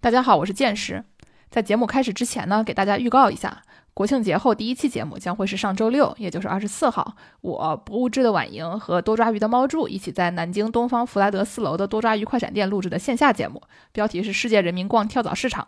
[0.00, 1.04] 大家好，我是剑师。
[1.50, 3.64] 在节目开始之前呢，给大家预告一下，
[3.94, 15.66] 国庆节后第一期节目将会是上周六，也就是二十四号，我不物质的婉莹和多抓鱼的猫柱一起在南京东方福莱德四楼的多抓鱼快闪店录制的线下节目，标题是“世界人民逛跳蚤市场”。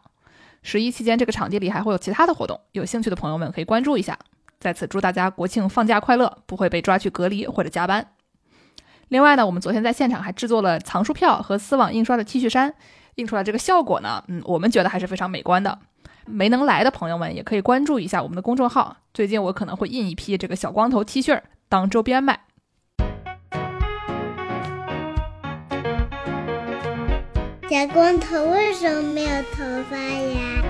[0.63, 4.17] 十一期间，这个场地里还会有其他的活动，有兴趣的朋友们可以关注一下。
[4.61, 8.13] 在此祝大家国庆放假快乐，不会被抓去隔离或者加班。
[9.09, 12.73] 另外呢，我们昨天在现场还制作了藏书票和丝网印刷的 T 恤衫。
[13.21, 15.79] 印出来这个效果呢，嗯，我们觉得还是非常美观的。
[16.27, 22.41] 没能来的朋友们也可以关注一下我们的公众号，最近我可能会印一批这个小光头 T 恤当周边卖。
[27.69, 30.63] 小光头为什么没有头发呀？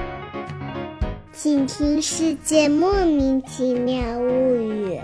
[1.32, 4.98] 请听《世界莫名其妙物语》。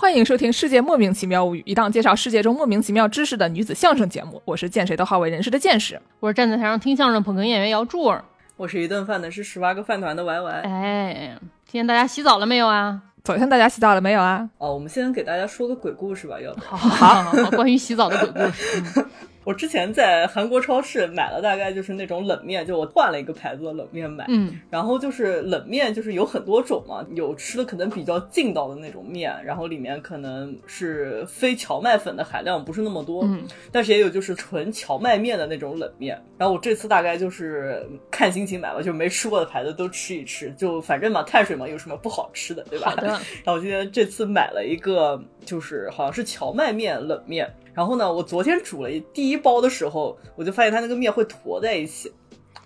[0.00, 4.40] 欢迎收听《世界莫名其妙物语》，一档介绍世界中莫名其妙知识的女子相声节目。
[4.44, 8.24] 我是见谁都好为人师的见识，我是站在台上听相声捧哏演员姚柱儿，
[8.56, 10.60] 我是一顿饭的是十八个饭团的 Y Y。
[10.60, 13.02] 哎，今天大家洗澡了没有啊？
[13.24, 14.48] 昨天大家洗澡了没有啊？
[14.58, 19.04] 哦，我们先给大家说个鬼故事吧，要好好好，关于洗澡的鬼故事。
[19.48, 42.94] 我之前在韩国超市买了大概就是那种冷面，就我换了一个牌子的冷面买，嗯，然后就是冷面就是有很多种嘛，有吃的可能比较劲道的那种面，然后里面可能是非荞麦粉的含量不是那么多，嗯，但是也有就是纯荞麦面的那种冷面，然后我这次大概就是看心情买吧，就没吃过的牌子都吃一吃，就反正嘛碳水嘛有什么不好吃的对吧？
[43.00, 47.50] 然后我今天这次买了一个就是好像是荞麦面冷面。
[47.78, 52.12] 然后呢，我昨天煮了第一包的时候，我就发现它那个面会坨在一起，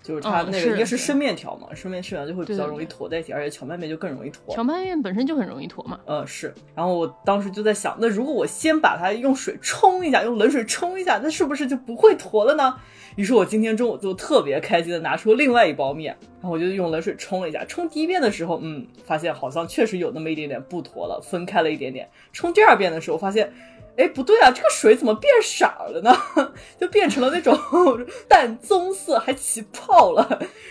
[0.01, 4.55] 就是它那个应该是生面条嘛，生面生面就会比较容易坨在一起，而且荞麦面就更容易坨。
[4.55, 5.99] 荞麦面本身就很容易坨嘛。
[6.07, 6.51] 呃，是。
[6.73, 12.75] 然后我当时就在想，那如果我先把它用水冲一下，用冷水冲一下，那是不是就不会坨了呢？
[13.15, 17.63] 于是我今天中午就特别开心的拿出另外一包面，然后我就用冷水冲了一下。
[17.65, 22.09] 冲第一遍的时候，嗯，发现好像确实有那么一点点不坨了，分开了一点点。
[22.31, 23.53] 冲第二遍的时候，发现。
[23.97, 26.15] 哎，不对啊，这个水怎么变色了呢？
[26.79, 27.57] 就变成了那种
[28.27, 30.27] 淡棕色，还起泡了。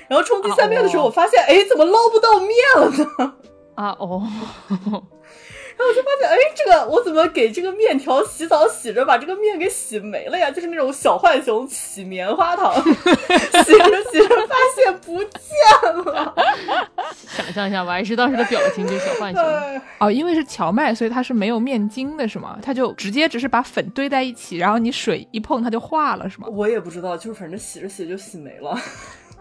[0.08, 2.90] 然后冲第三遍的时候，我发现，哎，怎么捞不到面了
[3.24, 3.34] 呢？
[3.76, 4.22] 啊哦。
[5.76, 10.50] 然后我就发现，哎，这个我怎么给这个面条洗澡洗着，把这个面给洗没了呀？
[10.50, 16.34] 就是那种小浣熊洗棉花糖， 洗着洗着发现不见了。
[17.26, 19.42] 想象一下，我还是当时的表情，就小浣熊。
[19.98, 22.58] 哦，因为是荞麦，所以它是没有面筋的，是吗？
[22.62, 26.48] 它就直接只是把粉堆在一起，然后你水一碰，它就化了，是吗？
[26.50, 28.78] 我也不知道，就是反正洗着洗着就洗没了。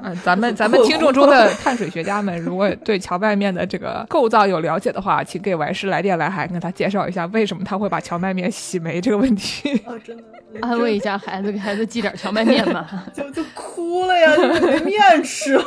[0.02, 9.72] 嗯，咱们 咱们听众中的碳水学家们，如果对荞麦面的这个构造有了解的话，请给王师来电来函，跟他介绍一下为什么他会把荞麦面洗没这个问题。
[9.85, 10.24] 啊，真的，
[10.62, 13.06] 安慰一下孩子，给孩子寄点荞麦面吧。
[13.13, 15.63] 就就哭了呀，就没面吃了。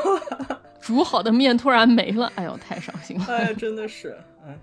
[0.85, 3.25] 煮好的面突然没了，哎呦，太伤心了。
[3.27, 4.15] 哎，真的是，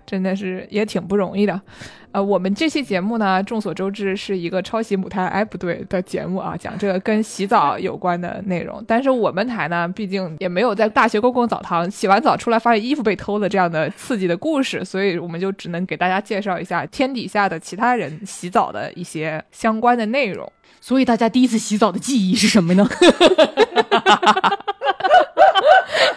[0.06, 1.60] 真的是也挺不容易的。
[2.12, 8.84] 呃，我们这期节目呢，众所周知是一个抄袭母胎哎不对的节目啊，讲这个跟洗澡有关的内容。
[8.86, 20.50] 但是我们台呢，毕竟也没有在大学公共澡堂洗完澡出来发现衣服被偷了这样的刺激的故事，所以我们就只能给大家介绍一下天底下的其他人洗澡的一些相关的内容。
[20.80, 22.88] 所以大家第一次洗澡的记忆是什么呢？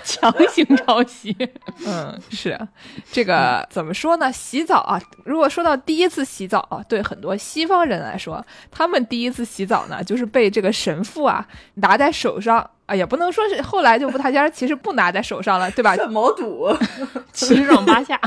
[0.05, 1.35] 强行抄袭，
[1.85, 2.57] 嗯，是
[3.11, 4.31] 这个怎么说呢？
[4.31, 12.69] 洗澡啊，如果说到第一次洗澡啊，对很多西方人来说，他们第一次洗澡呢，就是被这个神父啊拿在手上。
[12.85, 15.95] 啊，也不能说是后来就不太家，其实不拿在手上了，对吧？
[16.09, 16.71] 毛肚，
[17.33, 18.19] 七上八下，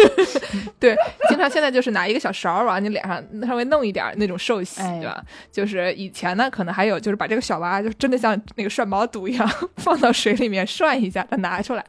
[0.78, 0.94] 对，
[1.28, 5.22] 经常现在就是拿一个小勺往你脸上稍微弄一点那种寿喜，对吧？
[5.50, 11.84] 就是以前呢，可能还有就是把这个小娃就真的像那个涮毛肚一样 放到水里面涮一下，再拿出来。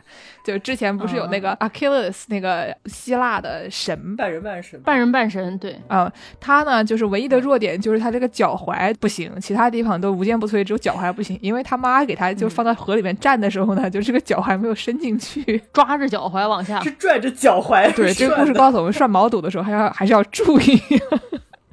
[0.48, 6.10] 就之前不是有那个 Achilles 那个希腊的神，半人半神，半人半神，对，啊，
[6.40, 17.94] 他呢就是唯一的弱点就是他这个脚踝不行，其他地方都无坚不摧，只有脚踝不行，因为他妈给他就放到河里面站的时候呢， 就这个脚踝没有伸进去，抓着脚踝往下，是拽着脚踝。
[17.94, 20.82] 对，这个故事告诉我们涮毛肚的时候还要还是要注意。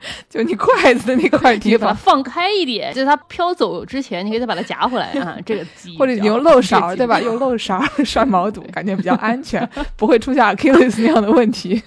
[0.28, 5.36] 就你筷子的那块地方，放开一点，就是它飘走之前，你可以再把它夹回来 啊。
[5.44, 5.64] 这个
[5.98, 7.20] 或者你用漏勺，对吧？
[7.20, 11.82] 用漏勺 涮毛肚，感觉比较安全，不会出现 Achilles 那样的问题。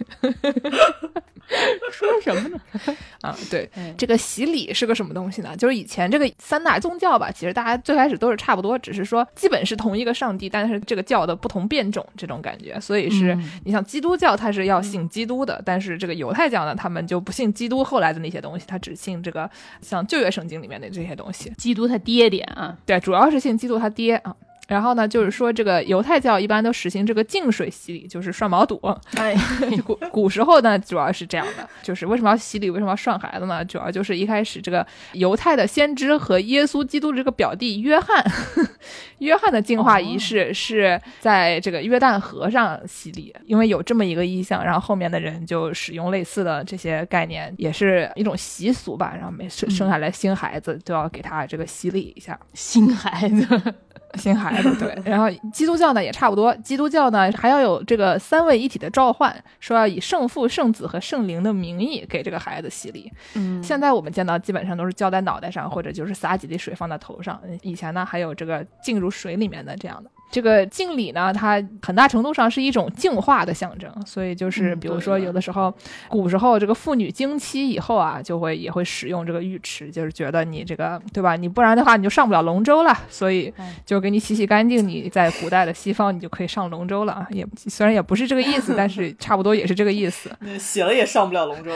[1.91, 2.59] 说什么呢？
[3.21, 5.55] 啊，对哎，这个洗礼是个什么东西呢？
[5.55, 12.79] 就是以前这个三大宗教吧，其实大家最开始都是差不多，只是说基本是同一个上帝，但是这个教的不同变种这种感觉。
[12.79, 19.49] 所以是、嗯你像基督教，它是要信基督的，但是这个犹太教呢，他们就不信基督后来的那些东西，他只信这个
[19.81, 21.49] 像旧约圣经里面的这些东西。
[21.57, 24.35] 基督他爹爹啊，对，主要是信基督他爹啊。
[24.67, 28.79] 然后呢，就是说这个犹太教一般都实行这个净水洗礼，就是涮毛肚。
[29.15, 29.35] 哎，
[29.85, 33.63] 古古时候呢，主要是这样的，就是为什么要洗礼，为什么要涮孩子呢？
[33.65, 38.23] 主要就是一开始这个犹太的先知和耶稣基督的这个表弟约翰，
[39.19, 49.13] 约翰的净化仪式是在这个约旦河上洗礼，因为有这么一个意象，然后后面的人就使用类似的这些概念，也是一种习俗吧。
[49.15, 52.37] 然后每生生下来新孩子都要给他这个洗礼一下。
[52.53, 53.73] 新孩子，
[54.15, 63.11] 新孩子对，然后基督教呢也差不多，基督教呢还要有这个三位一体的召唤，说要以圣父、圣子和圣灵的名义给这个孩子洗礼。
[63.35, 67.39] 嗯，现在我们见到基本上都是浇在脑袋上，或者就是洒几滴水放在头上。
[67.61, 70.09] 以前呢还有这个浸入水里面的这样的。
[70.29, 75.73] 这个敬礼呢，它很大程度上是一种净化的象征，所以就是嗯比如说有的时候，
[76.09, 81.35] 古时候这个妇女经期以后啊，就会也会使用这个浴池，就是觉得你这个对吧？
[81.35, 87.27] 你不然的话你就上不了龙舟了，所以哎就给你洗洗干净，你在古代的西方你就可以上龙舟了啊。
[87.31, 90.29] 也虽然也不是这个意思， 但是差不多也是这个意思。
[90.41, 91.71] 那洗了也上不了龙舟。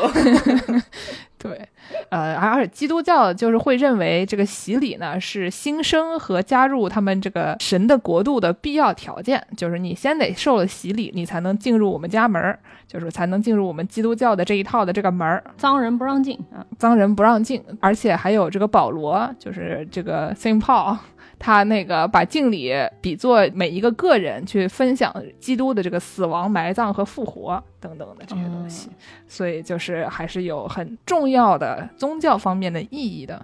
[1.41, 1.67] 对，
[2.09, 20.97] 呃，而而且基督教就是会认为这个洗礼呢是新生和加入他们这个神的国度的必要条件，就是你先得受了洗礼，你才能进入我们家门儿，就是才能进入我们基督教的这一套的这个门儿，脏人不让进啊，脏人不让进，而且还有这个保罗，就是这个 Saint Paul。
[21.41, 22.71] 他那个把敬礼
[23.01, 28.89] 比作每一个个人去分享基督的这个死亡、埋葬和复活等等的这些东西，
[29.27, 33.43] 所以就是还是有很重要的宗教方面的意义的。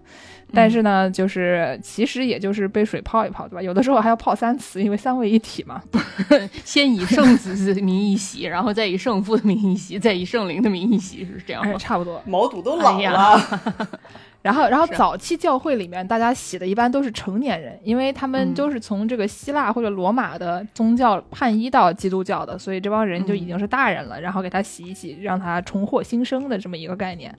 [0.53, 3.61] 但是呢，就是其实也就是被水泡一泡，对吧？
[3.61, 5.81] 有的时候还要泡三次，因为三位一体嘛。
[6.63, 11.77] 先以圣子的名义洗，然后再以圣父的名义洗，再以圣灵的名义洗，是这样哎，吗？
[11.79, 12.21] 差不多。
[12.25, 13.41] 毛肚都老了，
[14.41, 18.53] 然后，然后早期教会里面，大家洗的一般都是成年人，因为他们嗯。
[18.57, 27.33] 都是从这个希腊或者罗马的宗教叛依到基督教的，所以这帮人就已经是大人了，然后给他洗一洗，让他重获新生的这么一个概念。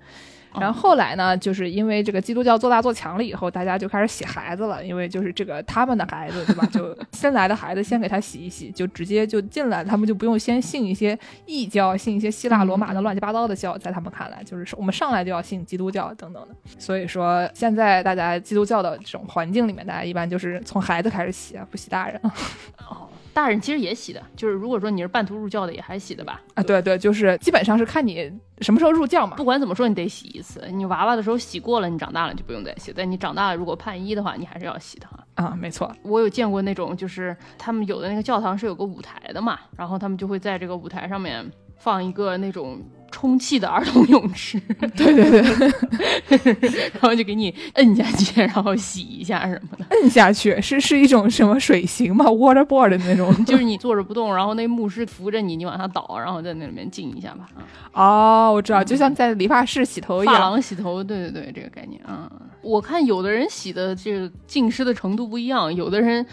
[0.54, 6.66] 然后后来呢，就是因为这个基督教做大做强了以后，大家就开始洗孩子了，因为就是这个他们的孩子，对吧？
[6.72, 16.54] 就 新来的孩子先给他洗一洗，就直接就进来，他们就不用先信一些异教，信一些希腊罗马的乱七八糟的教，在他们看来，就是我们上来就要信基督教等等的。
[16.78, 22.20] 所以说，现在大家基督教的这种环境里面，大家一般就是从孩子开始洗啊，不洗大人
[22.88, 23.08] 哦，
[23.38, 26.43] 大人其实也洗的，就是如果说你是半途入教的，也还洗的吧？
[26.55, 26.62] 啊。
[26.64, 28.29] 对对，就是基本上是看你
[28.62, 29.37] 什么时候入教嘛。
[29.37, 30.67] 不管怎么说，你得洗一次。
[30.73, 32.93] 你娃娃的时候洗过了，你长大了就不用再洗。
[32.93, 35.25] 但你长大了，如果叛一的话，你还是要洗的哈。
[35.37, 44.60] 啊，没错，我有见过那种，就是他们有的那个教堂是有个舞台的嘛，然后他们就会在这个舞台上面放一个那种充气的儿童泳池，
[44.96, 49.84] 对 对对， 然后就给你摁下去，然后洗一下什么的。
[49.90, 53.34] 摁下去是是一种什么水型嘛，waterboard 的那种。
[53.44, 57.49] 就是你坐着不动，然后那牧师扶着你，你往下倒，然后在那里面浸一下吧。
[57.93, 60.40] 啊哦，我知道，就像在理发室洗头一发样。
[60.43, 62.31] 廊洗头，对对对，这个概念啊。
[62.60, 66.25] 我看有的人洗的这个浸湿的程度不一样，有的人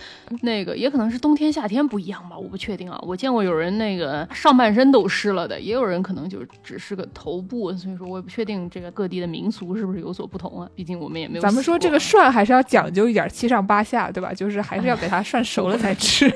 [0.42, 3.00] 那个也可能是冬天夏天不一样吧，我不确定啊。
[3.04, 10.67] 我见过有人那个上半身都湿了的，也有人可能就只是个头部，所以说我也不确定这个各地的民俗是不是有所不同啊。
[10.73, 11.41] 毕竟我们也没有。
[11.41, 14.34] 咱们说这个，涮还是要讲究一点，七上八下，对吧？
[14.34, 16.29] 就是还是要给它涮熟了才吃。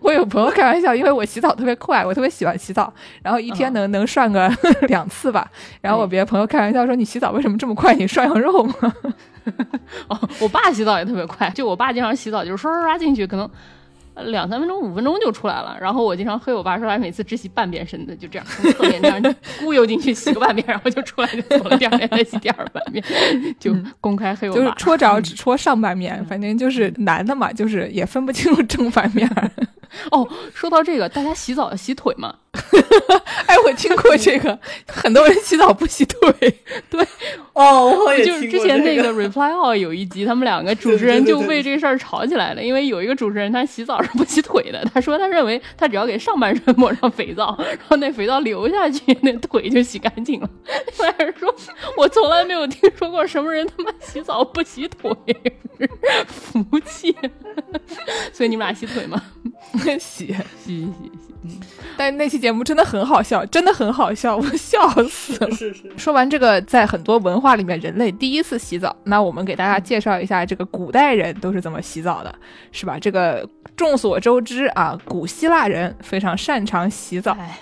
[0.00, 4.50] 我有朋友开玩笑，因为我洗澡特别快，我特别喜欢洗澡，然后一天能、能涮个
[4.88, 5.48] 两次吧。
[5.80, 7.94] 然后我别的朋友开玩笑说：“你洗澡为什么这么快？
[7.94, 8.74] 你涮羊肉吗
[10.08, 13.48] 哦，我爸洗澡也特别快，就我爸经常洗澡就是刷刷刷进去，可能。
[14.14, 23.02] 呃两三分钟、五分钟就出来了，然后我经常黑我爸说他每次只洗半边身子，就这样从侧面这样 忽悠进去洗个半边，然后就出来就走了，第二天再洗第二半边，
[23.58, 24.60] 就公开黑？”我爸。
[24.60, 29.28] 就是戳着只戳上半面，反正就是男的嘛，就是也分不清楚 正反面。
[30.10, 32.34] 哦，说到这个，大家洗澡要洗腿吗？
[33.46, 36.32] 哎，我听过这个，很多人洗澡不洗腿。
[36.90, 37.06] 对，
[37.54, 50.50] 哦，我也就是听过这之前那个 Reply All 有一集，他们两个主持人就为这事儿吵起来了，因为有一个主持人他洗澡是不洗腿的，他说他认为他只要给上半身抹上肥皂，然后那肥皂流下去，那腿就洗干净了。
[50.98, 51.54] 另外人说，
[51.96, 55.10] 我从来没有听说过什么人他妈洗澡不洗腿，
[56.28, 57.16] 服气。
[58.32, 59.22] 所以你们俩洗腿吗？
[59.98, 60.34] 洗。
[60.64, 61.58] 洗洗洗洗。
[61.96, 65.50] 但那期节目真的很好笑，真的很好笑，我笑死了。
[65.50, 72.34] 是是，说完这个，在很多文化里面，人类第一次洗澡，那我们给大家介绍一下这个古代人都是怎么洗澡的，
[72.70, 72.98] 是吧？
[72.98, 77.32] 这个众所周知啊，古希腊人非常擅长洗澡。
[77.32, 77.58] 哎，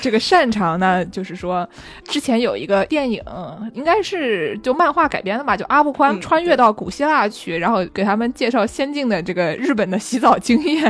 [0.00, 1.68] 这个擅长呢，就是说，
[2.04, 3.22] 之前有一个电影，
[3.74, 10.82] 应该是就漫画改编的吧，就阿部宽嗯穿越到古希腊去，然后给他们介绍先进的这个日本的洗澡经验，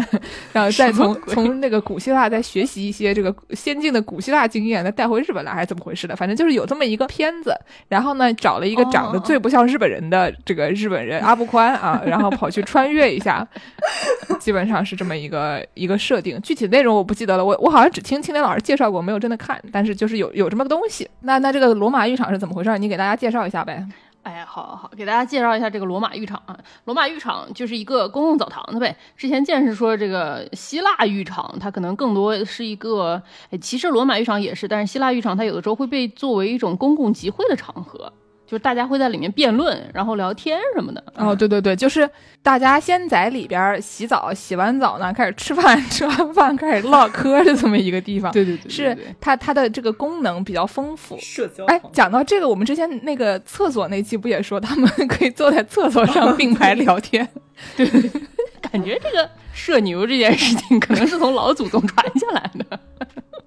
[0.52, 6.14] 然后再从从那个古希腊在学习一些这个先进的古希腊经验，再带回日本来，还是怎么回事的？
[6.14, 7.54] 反正就是有这么一个片子，
[7.88, 13.46] 然后呢，找了一个长得最不像日本人的这个日本人阿布宽啊，然后跑去穿越一下，
[14.38, 21.08] 基本上是这么一个一个设定，具体内容我不记得了，我我好像只听青年老师介绍过，没有真的看，但是就是有有这么个东西。
[21.20, 22.78] 那那这个罗马浴场是怎么回事？
[22.78, 23.84] 你给大家介绍一下呗。
[24.28, 26.54] 哎，好好好，给大家介绍一下这个罗马浴场啊。
[26.84, 28.94] 罗马浴场就是一个公共澡堂子呗。
[29.16, 33.22] 之前见识说这个希腊浴场，它可能更多是一个，
[33.58, 38.12] 其实罗马浴场也是，但是希腊浴场它有的时候会被作为一种公共集会的场合，
[38.48, 41.04] 就是大家会在里面辩论，然后聊天什么的。
[41.16, 42.08] 哦，对对对，就是
[42.42, 48.32] 大家先在里边洗澡，洗完澡呢开始吃饭，吃完饭开始唠嗑的这么一个地方。
[48.32, 51.18] 对对对对是对它它的这个功能比较丰富。
[51.18, 57.28] 社交哎，讲到这个，我们之前那个厕所那期不也说他们可以坐在厕所上并排聊天？
[57.76, 57.86] 对
[58.72, 62.80] 感觉这个社牛这件事情可能是从老祖宗传下来的。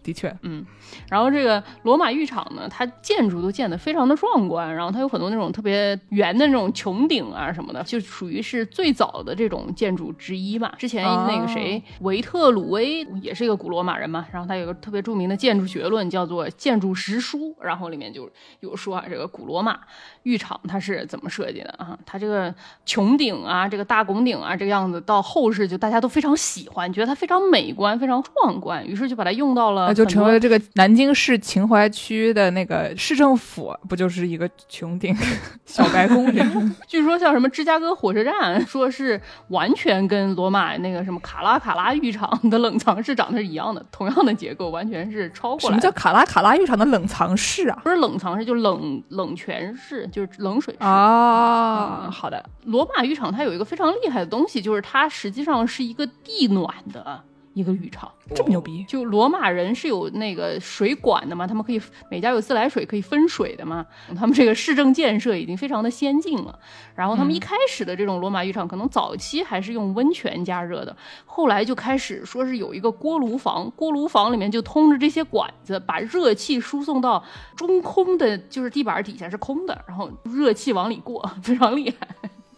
[0.04, 0.66] 的确，嗯
[1.10, 10.72] 然后这个罗马浴场呢，它建筑都建得非常的壮观，然后它有很多那种特别圆的那种穹顶啊什么的，就属于是最早的这种建筑之一嘛。
[10.78, 18.30] 之前那个谁，维特鲁威也是一个古罗马人嘛，然后他有个特别著名的建筑学论叫做《建筑实书》，然后里面就
[18.60, 19.80] 有说啊，这个古罗马
[20.24, 21.98] 浴场它是怎么设计的啊？
[22.06, 22.54] 它这个
[22.86, 34.50] 穹顶啊，这个大拱顶啊，这个样子，到后世就大家都非常喜欢，觉得它非常美观、非常壮观，于是就把它用到了那就成为了这个南京市秦淮区的那个市政府，不就是一个
[34.82, 35.16] 穹顶
[35.66, 36.50] 小白宫这样？
[36.88, 45.80] 据说像什么芝加哥火车站， 说是完全跟罗马那个什么卡拉卡拉浴场的冷藏室长得是一样的，同样的结构，完全是抄过什么。
[45.80, 47.80] 叫卡拉卡拉浴场的冷藏室啊？
[47.84, 50.84] 不是冷藏室，就冷冷泉室，就是冷水室。
[50.84, 57.24] 啊，嗯好的，罗马浴场它有一个非常厉害的东西，就是它实际上是一个地暖的
[57.54, 58.12] 一个浴场。
[58.34, 66.58] 这么牛逼，就罗马人是有那个水管的嘛，他们可以每家有自来水可以分水的嘛，他们这个市政建设已经非常的先进了。
[66.96, 77.22] 然后他们一开始的这种罗马浴场，可能早期还是用温泉加热的，后来就开始说是有一个锅炉房，锅炉房里面就通着这些管子，把热气输送到
[77.58, 82.08] 中空的，就是地板底下是空的，然后热气往里过，非常厉害。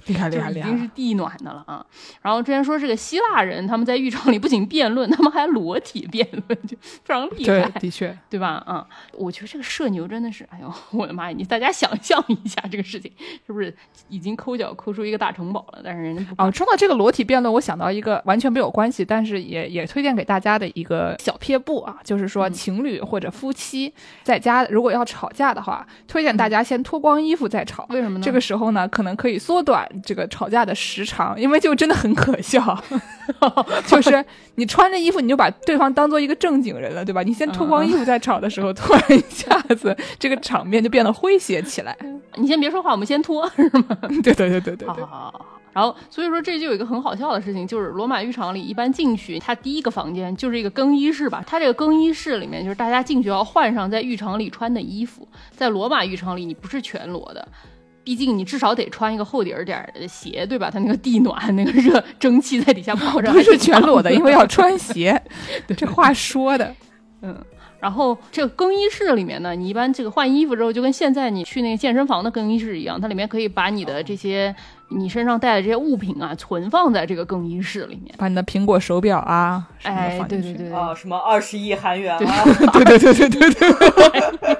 [0.07, 0.69] 厉害厉害厉害！
[0.69, 1.85] 经是地暖的了啊。
[2.21, 8.63] 然后之前说这个希腊人他们在浴场里不仅辩论， 他们还裸体辩论，就非常厉对害，，的确，对吧？
[8.65, 11.35] 啊、我觉得这个社牛真的是，哎呦，我的妈呀！
[11.37, 13.11] 你大家想象一下这个事情，
[13.45, 13.75] 是不是
[14.09, 15.81] 已经抠脚抠出一个大城堡了？
[15.83, 23.93] 但是人家不哦，说到这个裸体辩论，我想到一个完全没有关系，但是也也推荐给大家的一个小撇步啊，就是说嗯情侣或者夫妻
[24.23, 27.85] 在家如果要吵架的话，推荐大家先脱光衣服再吵。
[27.89, 28.23] 为什么呢？
[28.23, 32.81] 这个时候呢，可能可以缩短这个吵架的时长，因为就真的很可笑，
[33.85, 34.23] 就是
[34.55, 37.21] 你穿着衣服你就把对方当做一个正经人了，对吧？
[37.23, 41.95] 你先脱光衣服再吵的时候，突然一下子这个场面就变得诙谐起来。
[42.35, 43.97] 你先别说话，我们先脱，是吗？
[44.23, 45.45] 对对对对对好。
[45.73, 51.43] 然后，所以说这就有一个很好笑的事情，就是罗马浴场里一般进去，它第一个房间就是一个更衣室吧。
[51.47, 55.27] 它这个更衣室里面，就是大家进去要换上在浴场里穿的衣服。
[55.49, 57.47] 在罗马浴场里，你不是全裸的，
[58.03, 60.69] 毕竟你至少得穿一个厚底儿点儿的鞋，对吧？
[60.69, 65.21] 它那个地暖，那个热蒸汽在底下跑着，不是全裸的，因为 要穿鞋。
[65.77, 66.75] 这话说的，
[67.21, 67.37] 嗯，
[67.79, 74.53] 然后这个更衣室里面呢，你一般这个换衣服之后，就跟现在你去那个健身房的更衣室一样，它里面可以把你的这些
[74.89, 78.13] 你身上带的这些物品啊，存放在这个更衣室里面。
[78.17, 82.43] 把你的苹果手表啊，哎，对对对，啊，什么二十亿韩元对啊，
[82.73, 84.53] 对对对对对对。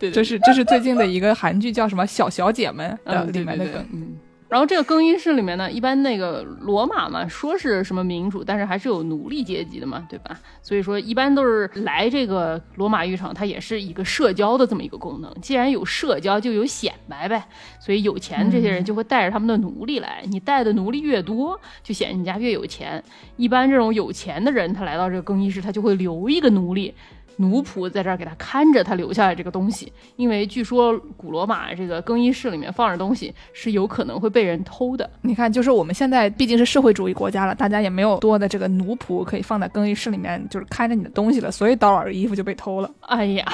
[0.00, 3.86] 对这是这是最近的一个韩剧，叫什么《小小姐们》的嗯，里面的梗。
[3.92, 4.18] 嗯。
[4.48, 10.36] 然后这个更衣室里面呢，一般那个罗马嘛，说是什么民主，但是还是有奴隶阶级的嘛，对吧？
[10.60, 15.32] 所以说一般都是来这个罗马浴场，它也是一个社交的这么一个功能。
[15.40, 17.44] 既然有社交，就有显摆呗。
[17.78, 23.00] 所以有钱这些人就会带着他们的奴隶来，你带的奴隶越多，就显你家越有钱。
[23.36, 26.92] 一般这种有钱的人，他来到这个更衣室，他就会留一个奴隶。
[27.40, 35.08] 奴仆在这儿给他看着他留下来这个东西，因为据说古罗马这个更衣室里面放着东西是有可能会被人偷的。
[35.22, 42.90] 你看，就是我们现在毕竟是社会主义国家了，大家也没有多的这个奴仆可以放在更衣室里面，就是看着你的东西了，所以刀老的衣服就被偷了。
[43.00, 43.44] 哎呀，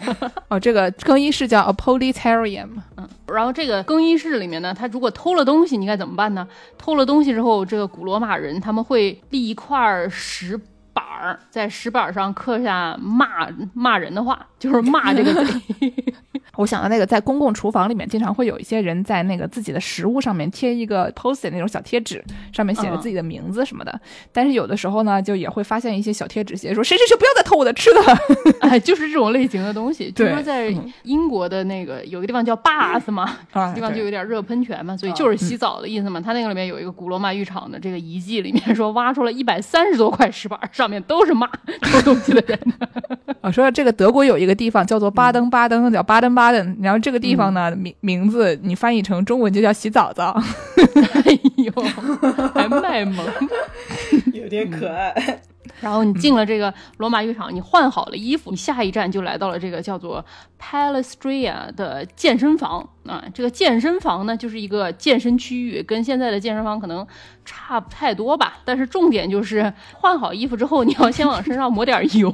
[0.48, 2.68] 哦，这个更衣室叫 a politarium。
[2.96, 6.48] 嗯，然后这个更衣室里面呢，他如果偷了东西，你该怎么办呢？
[6.78, 10.66] 偷了东西之后，这个古罗马人他们会立一块石板
[11.14, 15.52] 儿，在石板上刻下骂骂人的话，就是骂这个贼。
[16.56, 22.22] 我想到那个在公共厨房里面，经常会有一些人在那个自己的食物上面贴一个 post 那种小贴纸，
[22.52, 24.00] 上面写着自己的名字什么的。
[24.32, 28.00] 但是有的时候呢，就也会发现一些小贴纸写说谁谁谁不要再偷我的吃的，
[28.60, 30.06] 哎，就是这种类型的东西。
[30.06, 36.20] 据对说在英国的那个有个地方叫 bath 嘛， 啊地方就有点热喷泉嘛，所以就是洗澡的意思嘛。
[36.20, 41.46] 它那个里面有一个古罗马浴场的这个遗迹，里面说挖出了一百三十多块石板，上面都是骂
[41.80, 42.58] 偷东西的人。
[43.40, 50.32] 我说这个德国有一个地方叫做巴登巴登，叫巴登巴登，然后这个地方呢名名字你翻译成中文就叫洗澡澡。
[51.26, 51.72] 哎呦，
[52.54, 53.22] 还卖萌。
[54.32, 55.14] 有点可爱。
[55.80, 60.24] 然后你进了这个罗马浴场，你换好了衣服，你下一站就来到了这个叫做
[60.58, 63.24] Palestria 的健身房啊。
[63.32, 67.06] 这个健身房呢，就是一个健身区域，跟现在的健身房可能
[67.44, 68.58] 差不太多吧。
[68.64, 72.32] 但是重点就是换好衣服之后，你要先往身上抹点油。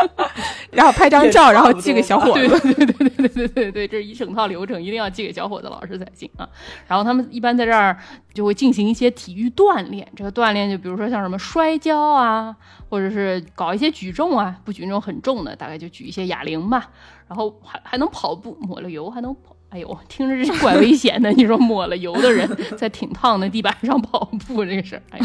[0.70, 2.74] 然后拍张照，然后寄给小伙对子。
[2.74, 6.48] 对对对对对对对，这是一整套流程，一定要寄给小伙子老师才行啊。
[6.86, 7.96] 然后他们一般在这儿
[8.32, 12.54] 就会进行一些体育锻炼，这个锻炼就比如说像什么摔跤啊，
[12.88, 16.90] 或者是搞一些举重啊，不举那种很重的，大概就举一些哑铃吧。
[17.26, 19.56] 然后还还能跑步，抹了油还能跑。
[19.70, 21.30] 哎呦，听着是怪危险的。
[21.32, 25.24] 你说抹了油的人 在挺烫的地板上跑步这个事儿，哎呀，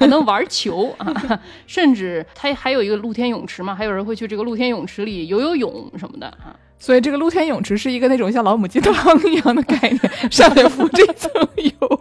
[0.00, 6.54] 还能玩球啊， 甚至它还有一个露天泳池嘛，还有人会去这个露天泳池里游游泳什么的啊。
[6.76, 8.94] 所以这个露天泳池是一个那种像老母鸡汤
[9.30, 11.30] 一样的概念，上面浮着一层
[11.80, 12.00] 油。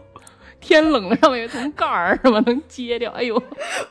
[0.63, 2.41] 天冷了，上面有一层盖儿，是吧？
[2.45, 3.11] 能揭掉。
[3.11, 3.41] 哎呦，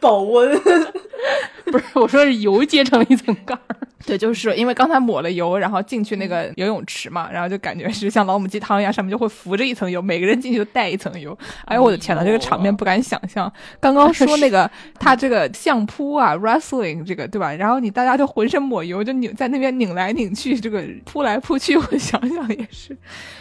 [0.01, 0.59] 保温，
[1.71, 3.77] 不是，我说是油揭成了一层盖儿。
[4.05, 11.39] 对，就是因为刚才抹了油，然后进去那个游泳池嘛，然后就感觉是像老母鸡汤一样，上面就会浮着一层油，每个人进去都带一层油。
[11.67, 13.51] 哎呦我的天呐，这个场面不敢想象。
[13.79, 17.53] 刚刚说那个 他这个相扑啊，wrestling 这个对吧？
[17.53, 22.97] 然后你大家就浑身抹油，就拧在那边拧来拧去，这个扑来扑去，我想想也是，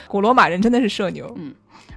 [0.08, 1.36] 古罗马人真的是社牛。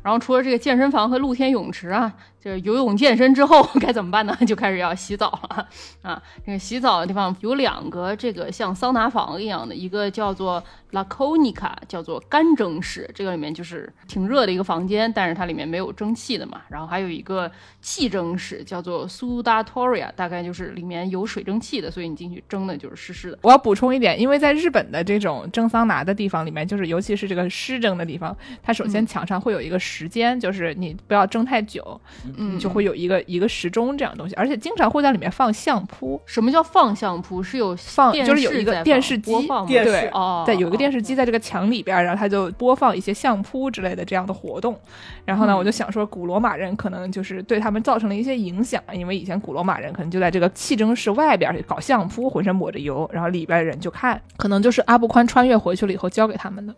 [0.05, 4.37] 然后除了这个健身房和露天泳池啊，就是游泳健身之后该怎么办呢？
[4.47, 5.67] 就开始要洗澡了
[6.03, 6.23] 啊！
[6.45, 10.63] 这个洗澡的地方有两个，这个像桑拿房一样的，一个叫做
[10.95, 16.63] Laconica，叫做干蒸室，这个里面就是挺热的一个房间，但是它里面没有蒸汽的嘛。
[16.69, 17.51] 然后还有一个
[17.83, 23.39] 气蒸室，叫做 Sudatoria，大概就是里面有水蒸气的，所以你进去蒸的就是湿湿的。
[23.43, 32.01] 我要补充一点，因为在日本的这种蒸桑拿的地方里面，就是尤其是这个湿蒸的地方，它首先墙上会有一个时间，就是你不要蒸太久，
[32.37, 37.43] 嗯，就会有一个一个时钟这样的东西，而且经常会在里面放相扑，什么叫放相扑？
[37.43, 44.79] 是有放就是有一个电视机播放吗电视对哦，在有一个电视视机在这个墙里边，然后他就播放一些相扑之类的这样的活动。
[45.25, 56.75] 然后呢，嗯我就想说，古罗马人可能就是对他们造成了一些影响，因为以前古罗马人可能就在这个气蒸室外边搞相扑，浑身抹着油，然后里边的人就看，可能就是阿布宽穿越回去了以后教给他们的。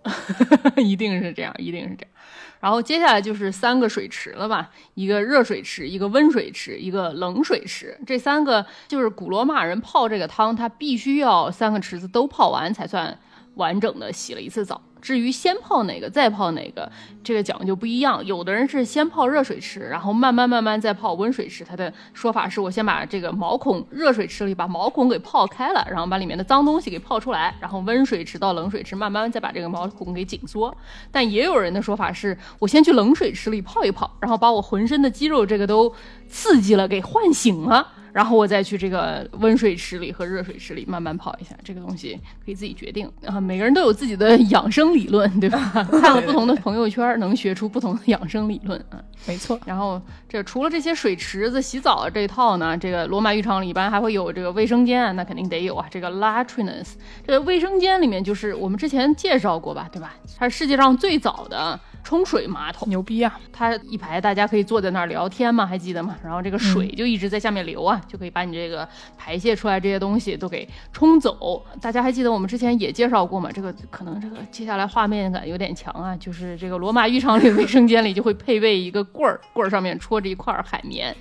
[0.82, 2.10] 一定是这样，一定是这样。
[2.58, 7.96] 然后接下来就是三个水池了吧，一个热水池，一个温水池，一个冷水池。
[8.06, 13.16] 这三个就是古罗马人泡这个汤，他必须要三个池子都泡完才算
[13.56, 14.80] 完整的洗了一次澡。
[15.02, 16.90] 至于先泡哪个再泡哪个，
[17.22, 18.24] 这个讲究不一样。
[18.24, 21.62] 有的人是先泡热水池，然后慢慢慢慢再泡温水池。
[21.62, 30.76] 他的说法是我先把这个毛孔热水池里把毛孔给泡开了，然后把里面的脏东西给泡出来，然后温水池到冷水池慢慢再把这个毛孔给紧缩。
[31.12, 35.94] 但也有人的说法是我先去冷水池里泡一泡，然后把我浑身的肌肉这个都
[36.26, 37.86] 刺激了，给唤醒了。
[38.16, 43.38] 然后我再去这个温水池里和热水池里慢慢泡一下，这个东西可以自己决定啊。
[43.38, 45.58] 每个人都有自己的养生理论，对吧？
[46.00, 48.96] 看了不同的朋友圈，能学出不同的养生理论啊。
[49.28, 55.86] 没错，然后这除了这些水池子、洗澡这一套呢，这个罗马浴场里一般还会有这个卫生间啊，那肯定得有啊。
[55.90, 56.94] 这个 latrines，
[57.26, 60.14] 这个卫生间里面就是我们之前介绍过吧，对吧？
[60.38, 62.88] 它是世界上最早的冲水马桶。
[62.88, 63.40] 牛逼啊！
[63.52, 66.16] 它一排大家可以坐在那儿聊天嘛，还记得吗？
[66.22, 68.88] 然后这个水就一直在下面流啊，就可以把你这个
[69.18, 71.66] 排泄出来这些东西都给冲走。
[71.80, 73.50] 大家还记得我们之前也介绍过吗？
[73.52, 81.12] 这个可能这个接下来画面感有点强啊，就是这个罗马浴场里的卫生间里就会配备一个棍儿，棍儿上面戳着一块海绵。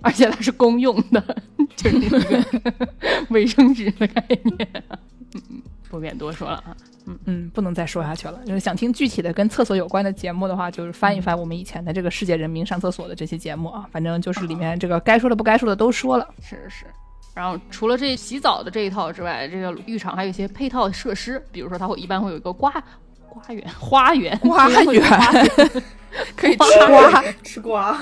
[0.00, 1.36] 而且它是公用的，
[1.74, 2.44] 就是一个
[3.30, 4.84] 卫生纸的概念。
[5.88, 6.76] 嗯，不便多说了啊。
[7.06, 8.38] 嗯嗯，不能再说下去了。
[8.44, 13.88] 就是想听具体的跟厕所有关的节目的话，就是翻一翻我们以前的这个世界人民上厕所的这些节目啊。
[13.90, 16.28] 反正就是里面这个该说的不该说的都说了。
[16.42, 16.84] 是是。
[17.34, 22.70] 然后除了这洗澡的这一套之外，这个浴场还有一些配套设施，比如说它会一般会有一个瓜
[23.28, 25.02] 花园，花园，花 园，
[26.36, 27.98] 可以 吃瓜，吃瓜。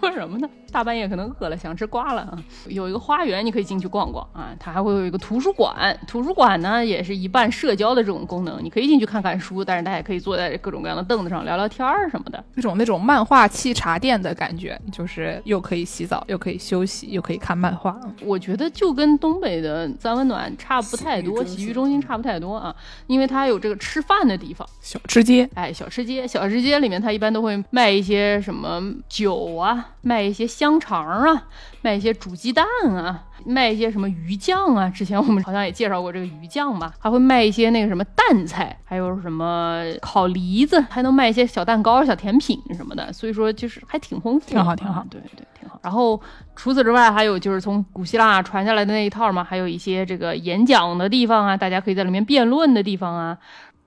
[0.00, 0.48] 说什么呢？
[0.72, 2.38] 大半夜可能饿了，想吃瓜了啊！
[2.68, 4.54] 有一个花园，你可以进去逛逛啊。
[4.60, 12.42] 它还会有一个图书馆，图书馆呢也是一半社交的这种功能，你可以进去看看书，但是大家也可以坐在各种各样的凳子上聊聊天儿什么的。
[12.54, 17.98] 一种那种漫画沏茶店的感觉，就是又可以洗澡，又可以休息，又可以看漫画。
[18.22, 22.72] 我觉得就跟东北的三温暖差不太多，洗浴中心差不太多啊，
[23.08, 25.50] 因为它有这个吃饭的地方，小吃街。
[25.54, 30.50] 哎，小吃街，小吃街里面它一般都会卖一些什么酒啊，卖一些。
[30.50, 31.46] 香肠啊，
[31.80, 34.90] 卖一些煮鸡蛋啊，卖一些什么鱼酱啊。
[34.90, 43.12] 之前我们好像也介绍过这个鱼酱吧，还会卖一些那个什么蛋菜，还有什么烤梨子，还能卖一些小蛋糕、小甜品什么的。
[43.12, 45.78] 所以说就是还挺丰富，挺好，挺好，对对，挺好。
[45.82, 46.20] 然后
[46.56, 53.38] 除此之外，还有就是从古希腊传下来的那一套嘛，还有一些这个演讲的地方啊，大家可以在里面辩论的地方啊。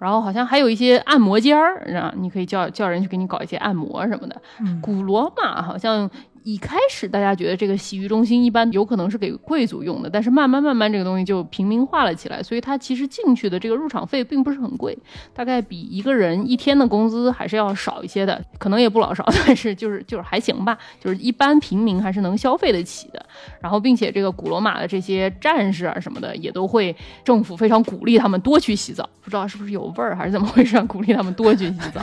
[0.04, 4.42] 然后好像还有一些按摩间儿，啊，你可以叫叫人去给你搞一些按摩什么的。
[4.82, 6.10] 古罗马好像。
[6.44, 14.98] 一开始大家觉得这个洗浴中心一般有可能是给贵族用的，但是慢慢慢慢这个东西就平民化了起来，所以它其实进去的这个入场费并不是很贵，
[15.34, 23.26] 大概比一个人一天的工资还是要少一些的，可能也不老少，但是就是就是还行吧，就是一般平民还是能消费得起的。
[23.62, 32.02] 然后并且这个古罗马的这些战士啊什么的也都会政府非常鼓励他们多去洗澡，不知道是不是有味儿还是怎么回事，鼓励他们多去洗澡，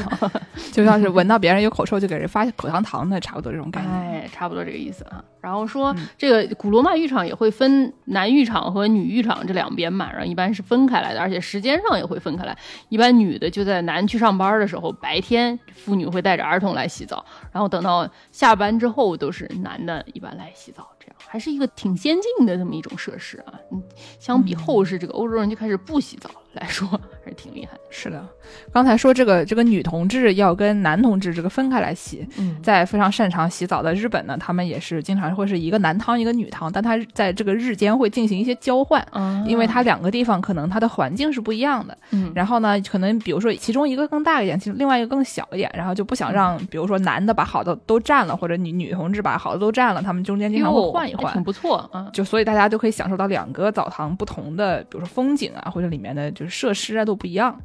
[0.73, 4.30] 就像是闻到别人有口臭就给人发口香糖的差不多这种感觉。
[4.31, 12.57] 差不多这个意思啊，然后说这个古罗马浴场也会分男浴场和女浴场这两边嘛，然后一般是分开来的，而且时间上也会分开来。
[12.89, 23.55] 一般女的就在男去上班的时候，白天妇女会带着儿童来洗澡，然后等到下班之后都是男的一般来洗澡，这样还是一个挺先进的这么一种设施啊。
[23.73, 23.83] 嗯，
[24.19, 26.89] 相比后世这个欧洲人就开始不洗澡 来说，
[27.25, 27.81] 还是挺厉害的。
[27.91, 28.25] 是的，
[28.73, 39.05] 刚才说这个这个女同志要跟男同志这个分开来洗，嗯在非常擅长洗澡的日本呢，他们也是经常会是一个男汤一个女汤，但他在这个日间会进行一些交换，
[39.47, 41.97] 因为它两个地方可能它的环境是不一样的。
[42.11, 52.09] 嗯，然后呢，可能比如说其中一个更大一点，其实另外一个更小一点，然后就不想让比如说男的把好的都占了，或者女女同志把好的都占了，他们中间经常会换一换，挺不错嗯。
[52.13, 57.61] 就所以大家都可以享受到两个澡堂不同的，比如说风景啊，或者里面的就是设施啊都不一样。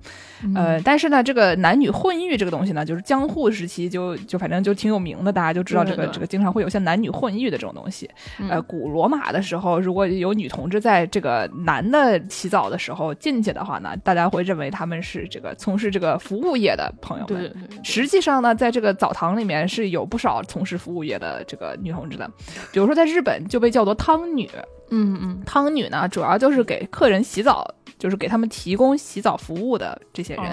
[0.54, 8.10] 呃，但是呢，这个男女混浴这个东西呢，就是江户时期就就反正就挺有名的，大家就知道这个这个经常会有像男女混浴的这种东西。
[8.50, 17.56] 呃，古罗马的时候，如果有女同志在这个男的洗澡的时候进去的话呢，大家会认为他们是这个从事这个服务业的朋友们。
[17.82, 22.30] 实际上呢，在这个澡堂里面是有不少从事服务业的这个女同志的，
[22.74, 24.50] 比如说在日本就被叫做汤女。
[24.90, 27.68] 嗯嗯，汤女呢，主要就是给客人洗澡，
[27.98, 30.46] 就是给他们提供洗澡服务的这些人。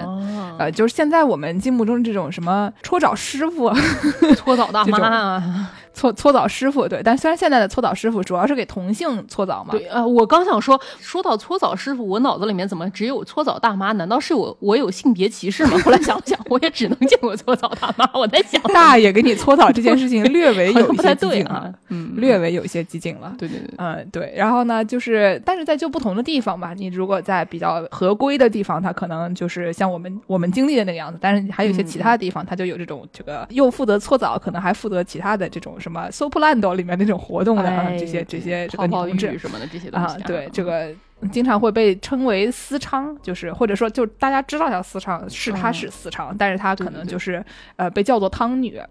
[0.57, 3.71] 呃，就是现在我们心目中这种什么搓澡师傅、
[4.35, 5.71] 搓澡大妈啊。
[5.93, 9.71] 搓搓澡师傅对，但虽然现在的搓澡师傅主要是给同性搓澡嘛。
[9.71, 13.91] 对，呃，我刚想说，说到搓澡师傅，我脑子里面怎么只有搓澡大妈？
[13.93, 15.77] 难道是我我有性别歧视吗？
[15.85, 18.09] 后来想想，我也只能见过搓澡大妈。
[18.13, 23.35] 我在想，大爷给你搓澡这件事情略微 有一些激进啊，嗯，略微有一些激进了。
[23.37, 24.33] 对对对，嗯对。
[24.35, 31.19] 然后呢，就是但是在就不同的地方吧，你如果在比较合规的地方，它可能就是像我们我们经历的那个样子。
[31.21, 36.73] 但是还有一些其他的地方，它就有这种这个又负责搓澡，可能还负责其他的这种什么 s o p l a n d o。
[36.73, 40.89] 里面那种活动的啊这些这些这个女同志什么的这些东西啊，对这个
[41.31, 48.81] 经常会被称为私娼，就是或者说就大家知道叫私娼，是她是私娼，但是她可能就是呃被叫做汤女。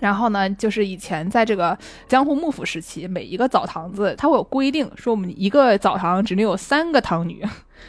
[0.00, 1.78] 然后呢，就是以前在这个
[2.08, 7.46] 江户幕府时期，每一个澡堂子它会有规定，说我们一个澡堂只能有三个汤女。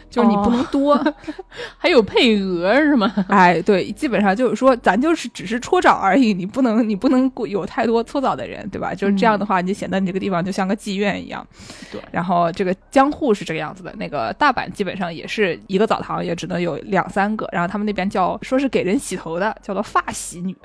[0.10, 1.00] 就是你不能多，
[1.78, 3.12] 还有配额是吗？
[3.28, 8.94] 哎，对，基本上就是说，咱就是只是搓澡而已，你不能，你不能有太多搓澡的人，对吧？
[8.94, 11.46] 就是这样的话，你显得你这个地方就像个妓院一样。
[11.92, 20.56] 对，然后这个江户是这个样子的，那个大阪基本上也是一个澡堂，也只能有两三个，然后他们那边叫说是给人洗头的，叫做发洗女。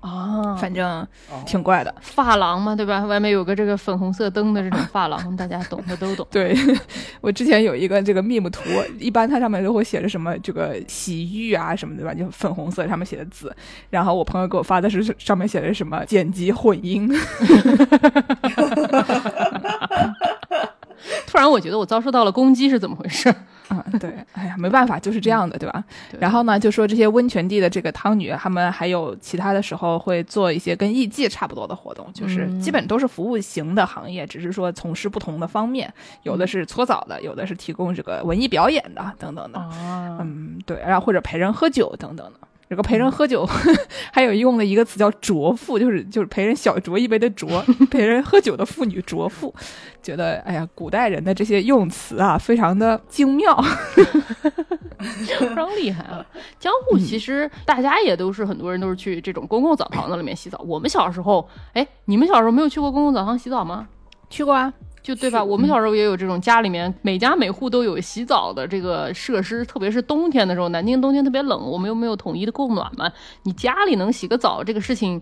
[0.00, 1.06] 啊，反正
[1.44, 1.94] 挺怪的。
[2.00, 3.04] 发廊嘛，对吧？
[3.06, 6.26] 外面有个这个粉红色灯的这种发廊， 大家懂的都懂。
[6.30, 6.56] 对，
[7.20, 8.62] 我之前有一个这个 meme 图，
[8.98, 12.14] 一般它上面都会写着什么这个洗浴啊什么，对吧？
[12.14, 13.54] 就粉红色上面写的字。
[13.90, 17.08] 然后我朋友给我发的是上面写着什么剪辑混音。
[21.26, 23.34] 突然，我觉得我遭受到了攻击，是怎么回事？
[23.68, 25.84] 啊， 对，哎呀，没办法，就是这样的，对吧？
[26.10, 39.58] 对然后呢，就说这些温泉地的这个汤女，他们还有其他的时候会做一些跟艺妓差不多的活动，就是嗯基本都是服务型的行业，只是说从事不同的方面，有的是搓澡的，有的是提供这个文艺表演的，等等的。
[39.58, 42.48] 啊，嗯，对，然后或者陪人喝酒等等的。
[42.68, 43.48] 这个陪人喝酒，
[44.12, 49.54] 还有用的一个词叫酌妇，就是就是陪人小酌一杯的酌， 陪人喝酒的妇女酌妇。
[50.02, 53.56] 觉得哎呀，古代人的这些用词啊，非常的精妙。
[54.98, 56.26] 非常厉害啊！
[56.58, 60.58] 江户其实大家也都是很多人都是去这种公共澡堂子里面洗澡。
[60.66, 63.86] 我们小时候，哎，你们小时候没有去过公共澡堂洗澡吗？
[64.28, 64.72] 去过啊，
[65.02, 65.42] 就对吧？
[65.42, 73.10] 我们小时候也有这种家里面每家每户都有洗澡的这个设施，特别是冬天的时候，南京冬天特别冷，我们又没有统一的供暖嘛，
[73.44, 75.20] 你家里能洗个澡这个事情。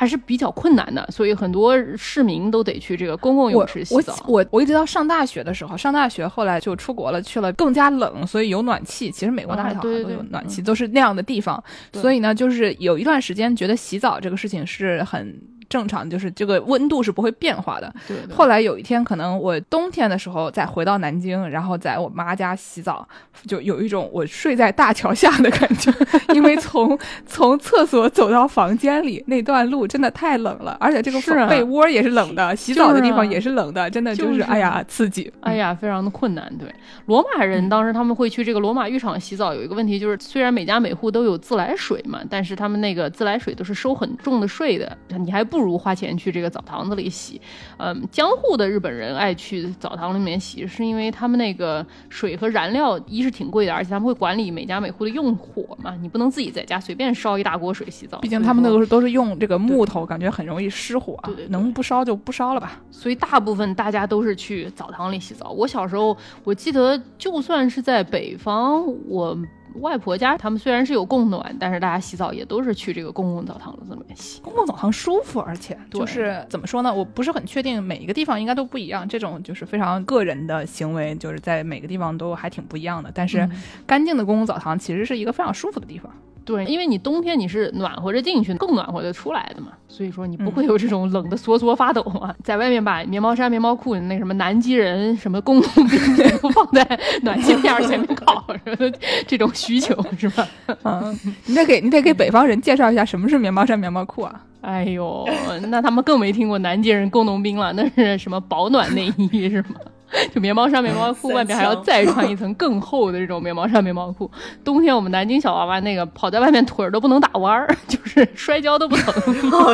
[0.00, 4.14] 还是比较困难的，所以很多市民都得去这个公共泳池洗澡。
[4.28, 9.10] 我我一直到上大学的时候，上大学后来就出国了，去了更加冷，所以有暖气。
[9.10, 11.60] 其实美国大澡堂都啊对对对有暖气，都是那样的地方。
[11.90, 15.36] 对所以呢，就是有一段时间觉得洗澡这个事情是很
[15.68, 17.92] 正常，就是这个温度是不会变化的。
[18.06, 23.06] 对对后来有一天，可能我冬天的时候再回到南京，然后在我妈家洗澡，
[23.46, 25.92] 就有一种我睡在大桥下的感觉，
[26.34, 35.32] 因为从 从厕所走到房间里那段路真的太冷了，而且这个被窝也是冷的，洗澡的地方也是冷的，真的就是就是哎呀刺激。
[35.40, 36.50] 哎呀，非常的困难。
[36.58, 36.68] 对，
[37.06, 47.40] 罗马人当时他们会去这个罗马浴场洗澡，有一个问题就是，虽然每家每户都有自来水嘛，但是他们那个自来水都是收很重的税的，你还不如花钱去这个澡堂子里洗。
[47.76, 58.18] 嗯，江户的日本人爱去澡堂里面洗，是因为他们那个水和燃料一是挺贵的，而且他们会管理每家每户的用火嘛，你不能自己在家随便烧一大锅水洗澡。
[58.18, 62.80] 毕竟他们那个都是用这个木头，感觉很容易失火啊对对，对能不烧就不烧了吧。
[62.90, 65.50] 所以大部分大家都是去澡堂里洗澡。
[65.50, 69.36] 我小时候，我记得就算是在北方，我
[69.76, 74.40] 外婆家他们虽然是有供暖，但是大家洗澡也都是去这个公共澡堂子里面洗。
[74.40, 76.92] 公共澡堂舒服，而且就是怎么说呢？
[76.92, 83.10] 我不是很确定每一个地方应该都不一样，这种就是非常个人的行为，就是在每个地方都还挺不一样的。
[83.14, 83.50] 但是嗯
[83.86, 86.12] 干净的公共澡堂其实是一个非常舒服的地方。
[86.48, 92.34] 对，因为你冬天你是暖和着进去，更暖和着出来的嘛，所以说你不会有这种冷的缩缩发抖嘛。
[92.42, 98.90] 在外面把棉毛衫、棉毛裤那什么南极人什么公共冰都放在 暖气片儿前面烤什么的
[99.26, 100.48] 这种需求是吧？
[100.82, 104.42] 啊，你得给你得给北方人介绍一下什么是棉毛衫、棉毛裤啊？
[104.62, 105.28] 哎呦，
[105.68, 109.74] 那他们更没听过南极人工农兵了，那是什么保暖内衣是吗？
[110.34, 114.30] 就棉毛衫、棉毛裤，外面还要 再穿一层更厚的这种棉毛衫、棉毛裤。
[114.64, 119.12] 冬天我们南京小娃娃那个跑在外面腿儿都不能打弯儿， 就是摔跤都不疼，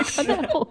[0.04, 0.66] 穿太厚。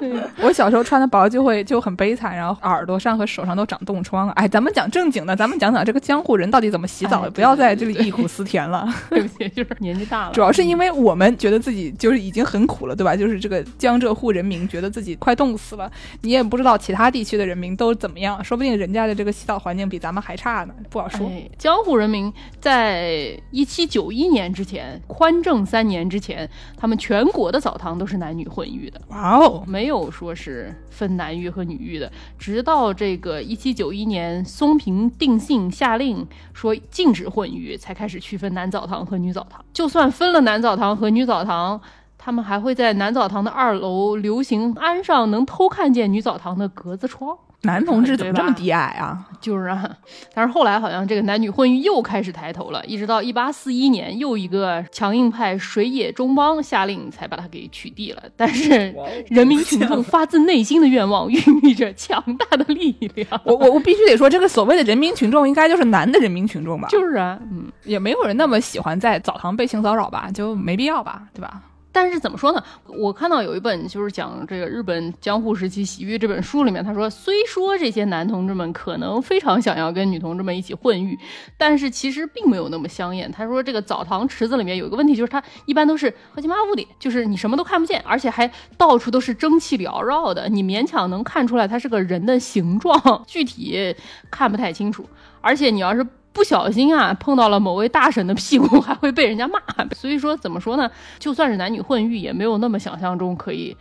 [0.42, 4.30] 我小时候穿的薄就会就很悲惨，然后耳朵上和手上都长冻疮。
[4.30, 8.88] 哎，咱们讲正经的，咱们讲讲这个江湖人到底怎么洗澡，哎不要在这里忆苦思甜了。
[9.08, 10.32] 对不起，就是年纪大了。
[10.34, 13.14] 主要是因为我们觉得自己就是已经很苦了，对吧？
[13.14, 15.90] 就是这个江浙沪人民觉得自己快冻死了，
[16.22, 21.26] 你也不知道其他地区的人民都怎么样，说不定人家的这个洗澡环境比咱们还差呢，不好说。
[21.26, 29.00] 哎，江户人民在一七九一年之前，宽政三年之前，他们全国的澡堂都是男女混浴的。
[29.08, 39.64] 哇哦，没有说是分男浴和女浴的，直到这个一七九一年松平定信下令说禁止混浴，才开始区分男澡堂和女澡堂。
[39.72, 41.80] 就算分了男澡堂和女澡堂，
[42.22, 47.34] 他们还会在男澡堂的二楼流行安上能偷看见女澡堂的格子窗。
[47.62, 49.26] 男同志怎么这么低矮啊？
[49.38, 49.90] 就是啊，
[50.34, 58.22] 但是后来好像这个男女混浴又开始抬头了，一直到一八四一年，又一个强硬派水野中邦下令才把它给取缔了。
[58.34, 58.94] 但是
[59.28, 63.28] 人民群众发自内心的愿望，孕育着强大的力量。
[63.44, 66.88] 我我我必须得说，这个所谓的人民群众应该就是男的人民群众吧？
[66.88, 70.30] 就是啊，嗯，也没有人那么喜欢在澡堂被性骚扰吧？
[70.32, 71.60] 就没必要吧，对吧？
[71.92, 72.62] 但是怎么说呢？
[72.86, 81.18] 我看到有一本就是讲这个日本江户时期洗浴这本书里面，他说，虽说这些男同志们可能非常想要跟女同志们一起混浴，
[81.56, 83.30] 但是其实并没有那么香艳。
[83.30, 93.94] 他说，这个澡堂池子里面有一个问题，就是它一般都是黑漆麻乌的，就是你什么都看不见，而且还到处都是蒸汽缭绕的，你勉强能看出来它是个人的形状， 具体
[94.30, 95.04] 看不太清楚。
[95.40, 99.60] 而且你要是不小心啊，碰到了某位大婶的屁股，还会被人家骂。
[99.94, 100.90] 所以说，怎么说呢？
[101.18, 103.76] 就算是男女混浴，也没有那么想象中可以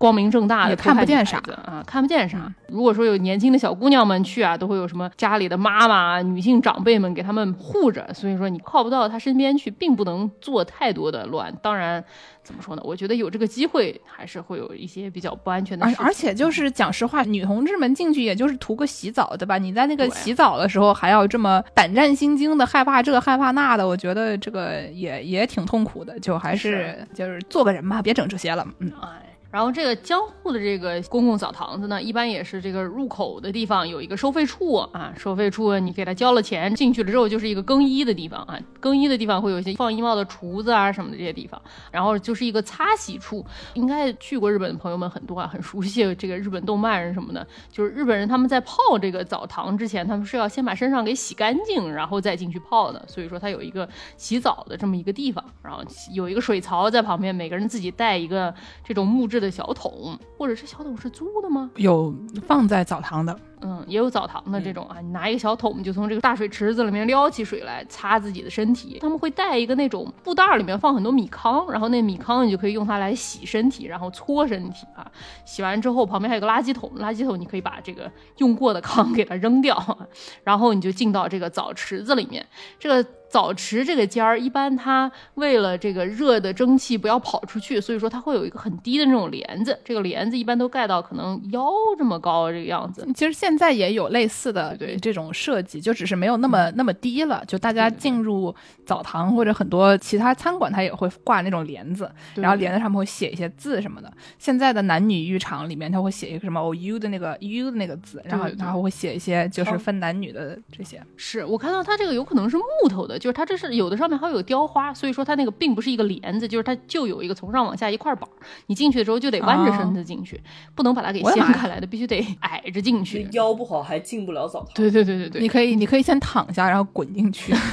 [0.00, 1.36] 光明正大的看不见啥
[1.66, 2.54] 啊，看不见啥嗯。
[2.68, 11.54] 如果说有年轻的小姑娘们去啊，都会有什么家里的妈妈、女性长辈们给他们护着，所以说你靠不到她身边去，并不能做太多的乱。
[11.60, 12.02] 当然，
[12.42, 12.82] 怎么说呢？
[12.82, 16.02] 我觉得有这个机会，还是会有一些比较不安全的事情。
[16.02, 19.58] 而而且就是讲实话，女同志们进去也就是图个洗澡，对吧？
[19.58, 26.18] 你在那个洗澡的时候还要这么胆战心惊的害怕这害怕那的，我觉得这个也也挺痛苦的。
[26.20, 28.66] 就还是就是做个人吧，别整这些了。
[28.78, 29.26] 嗯，哎。
[29.50, 41.60] 然后这个江户的这个公共澡堂子呢，一般也是这个入口的地方有一个收费处啊，收费处你给他交了钱，进去了之后就是一个更衣的地方啊，更衣的地方会有一些放衣帽的厨子啊什么的这些地方，
[41.90, 55.82] 然后就是一个擦洗处，应该去过日本的朋友们很多啊，很熟悉这个日本动漫什么的，就是日本人他们在泡这个澡堂之前，他们是要先把身上给洗干净，然后再进去泡的，所以说它有一个洗澡的这么一个地方，然后
[56.12, 61.70] 有一个水槽在旁边，每个人自己带一个这种木质的小桶，或者是小桶是租的吗？
[61.76, 62.14] 有
[62.46, 68.98] 放在澡堂的，嗯，也有澡堂的这种啊，你拿一个小桶，就从这个大水池子里面撩起水来擦自己的身体。
[69.00, 75.10] 他们会带一个那种布袋儿，里面放很多米糠，然后那米糠你就可以用它来洗身体，然后搓身体啊。
[75.44, 79.98] 洗完之后旁边还有个垃圾桶，垃圾桶你可以把这个用过的糠给它扔掉，
[80.44, 82.46] 然后你就进到这个澡池子里面。
[82.78, 93.06] 这个澡池这个尖儿，一般它为了这个热的蒸汽不要跑出去，所以说它会有一个很低的那种帘子，这个帘子一般都盖到可能腰这么高这个样子。
[93.14, 97.44] 其实现在也有类似的对对这种设计，就只是没有那么、那么低了。
[97.46, 98.52] 就大家进入
[98.84, 104.12] 澡堂或者很多其他餐馆，它也会挂那种帘子，然后帘子上面会写一些字什么的。
[104.38, 111.00] 现在的男女浴场里面，它会写一个什么 “o u” 的那个 “u” 的那个字，然后然后会写一些就是分男女的这些。
[111.16, 118.34] 是我看到它这个有可能是木头的，就是它这是有的上面还有雕花，所以说它那个并不是一个帘子，就是它就有一个从上往下一块板儿，
[118.66, 120.40] 你进去的时候就得弯着身子进去，
[120.74, 123.28] 不能把它给掀开来的，必须得矮着进去。
[123.32, 124.70] 腰不好还进不了澡堂。
[124.74, 127.54] 对对对对对，你可以，你可以先躺下，然后滚进去。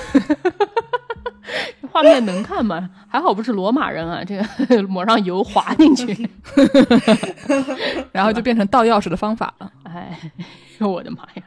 [1.90, 2.90] 画面能看吗？
[3.08, 6.30] 还好不是罗马人啊，这个 抹上油滑进去，
[8.12, 9.72] 然后就变成倒钥匙的方法了。
[9.84, 10.20] 哎，
[10.80, 11.44] 我的妈呀！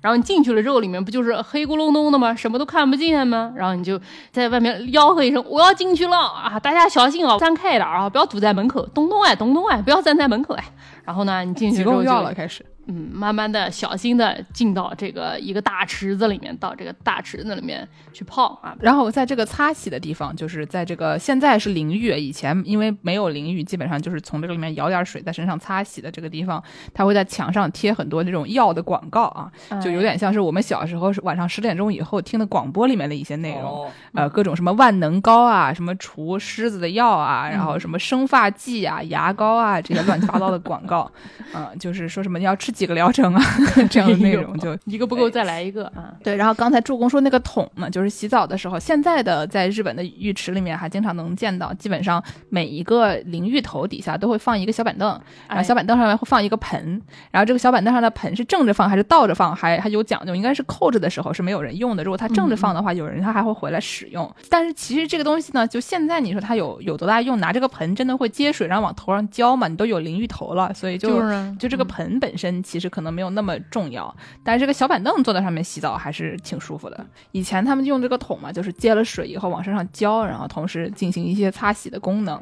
[0.00, 2.34] 然后你进去了之后，里面不就是黑咕隆咚的吗？
[2.34, 3.52] 什么都看不见吗？
[3.54, 4.00] 然后你就
[4.32, 6.58] 在外面吆喝一声：“我要进去了啊！
[6.58, 10.64] 大家小心啊，站开一点啊，不要堵在门口，咚咚哎，咚咚哎，不要站在门口哎。”
[11.04, 12.64] 然后呢，你进去之后就要了，开始。
[12.86, 18.74] 嗯，慢慢的、小心的进到这个一个大池子里面，到这个大池子里面去泡啊。
[18.80, 26.62] 然后在这个擦洗的地方，就是在这个现在是淋浴，以前因为没有淋浴，基本上就是从这个里面舀点水在身上擦洗的这个地方，
[26.92, 33.70] 它会在墙上贴很多这种药的广告啊，就有点像是我们小时候是晚上十点钟以后听的广播里面的一些内容。
[33.70, 41.08] 哦，呃，各种什么万能膏啊，什么除虱子的药啊，然后什么生发剂啊、牙膏啊，这些乱七八糟的广告，
[41.54, 43.42] 嗯、 就是说什么你要吃几个疗程啊，
[43.90, 46.14] 这样的内容就 一个不够再来一个啊。
[46.24, 55.08] 对，然后刚才助攻说那个桶呢，就是洗澡的时候，现在的在日本的浴池里面还经常能见到，基本上每一个淋浴头底下都会放一个小板凳，
[55.46, 64.30] 然后哎小板凳上面会放一个盆，然后这个小板凳上的盆是正着放还是倒着放，还还有讲究，应该是扣着的时候是没有人用的，如果它正着放的话，有人他还会回来使用。
[64.48, 67.38] 但是其实这个东西呢，就现在你说它有有多大用？
[67.40, 69.66] 拿这个盆真的会接水，然后往头上浇嘛？
[69.66, 77.06] 你都有淋浴头了，所以就就是啊就这个盆本身其实可能没有那么重要，但是这个小板凳坐在上面洗澡还是挺舒服的。
[77.32, 82.40] 以前他们就用这个桶嘛，就是接了水以后往身上浇，然后同时进行一些擦洗的功能。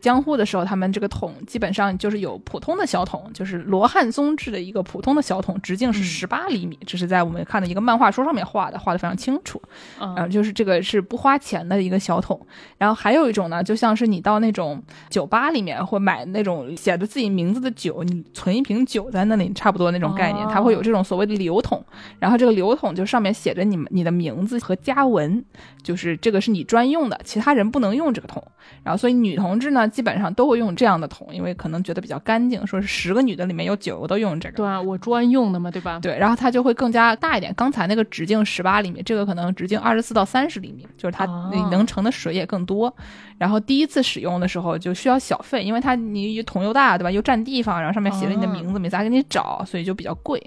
[0.00, 9.60] 江户的时候，他们这个桶基本上就是有普通的小桶，就是罗汉松制的一个普通的小桶，直径是嗯十八厘米，这是在我们看的一个漫画书上面画的，画的非常清楚。
[10.00, 12.40] 嗯然后就是这个是不花钱的一个小桶，
[12.78, 21.84] 然后还有一种呢，就像是你到那种酒吧里面或买那种写着自己名字的酒，你存一瓶酒在那里，差不多那种概念，哦它会有这种所谓的流桶，
[22.20, 25.44] 然后这个流桶就上面写着你们你的名字和家文，
[25.82, 28.40] 就是这个是你专用的，其他人不能用这个桶。
[28.82, 34.56] 然后所以女同志呢，基本上都会用这样的桶，因为可能觉得比较干净，说是十个女的里面有九个都用这个。
[34.56, 35.98] 对啊，我专用的嘛，对吧？
[36.00, 37.52] 对，然后它就会更加大一点。
[37.56, 41.24] 刚才那个直径十八厘米，这个可能直径二十四到三十厘米，就是它
[41.70, 42.92] 能盛的水也更多。
[43.38, 47.10] 然后第一次使用的时候就需要小费，因为它你桶又大，对吧？
[47.10, 50.38] 又占地方，然后上面写了你的名字，没咋给你找，所以就比较贵，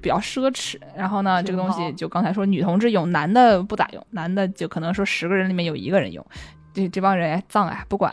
[0.00, 0.76] 比较奢侈。
[0.96, 6.24] 然后呢，这个东西就刚才说女同志用，男的不咋用，男的就可能说十个人里面有一个人用。
[6.72, 8.12] 这这帮人哎脏哎，不管，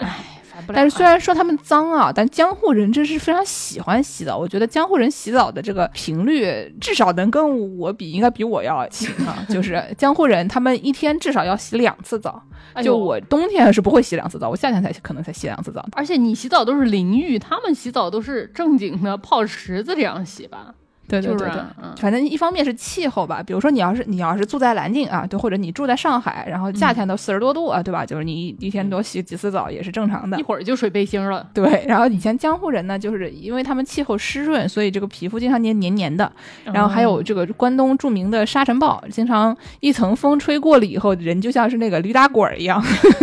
[0.67, 4.37] 但是虽然说他们脏啊，但江户人真是非常喜欢洗澡。
[4.37, 9.45] 我觉得江户人洗澡的这个频率至少能跟我比，应该比我要勤啊。
[9.49, 12.41] 就 是江户人他们一天至少要洗两次澡，
[12.83, 15.85] 就我冬天是不会洗两次澡，我夏天才可能才洗两次澡。
[15.93, 20.73] 而且你洗澡都是淋浴，他们洗澡都是正经的泡池子这样洗吧。
[21.11, 21.61] 对对对对，
[21.97, 28.05] 反正一方面是气候吧，比如说你要是你要是住在南京啊，对，或者你住在上海，然后夏天都四十多度啊，对吧？
[28.05, 31.45] 就是你一天多洗几次澡也是正常的，一会儿就水背心了。
[31.53, 36.31] 对，然后以前江户人呢，就是因为他们气候湿润，所以这个皮肤经常黏黏黏的。
[36.63, 42.81] 然后还有这个关东著名的沙尘暴，经常一层风吹过了以后，人就像是那个驴打滚一样，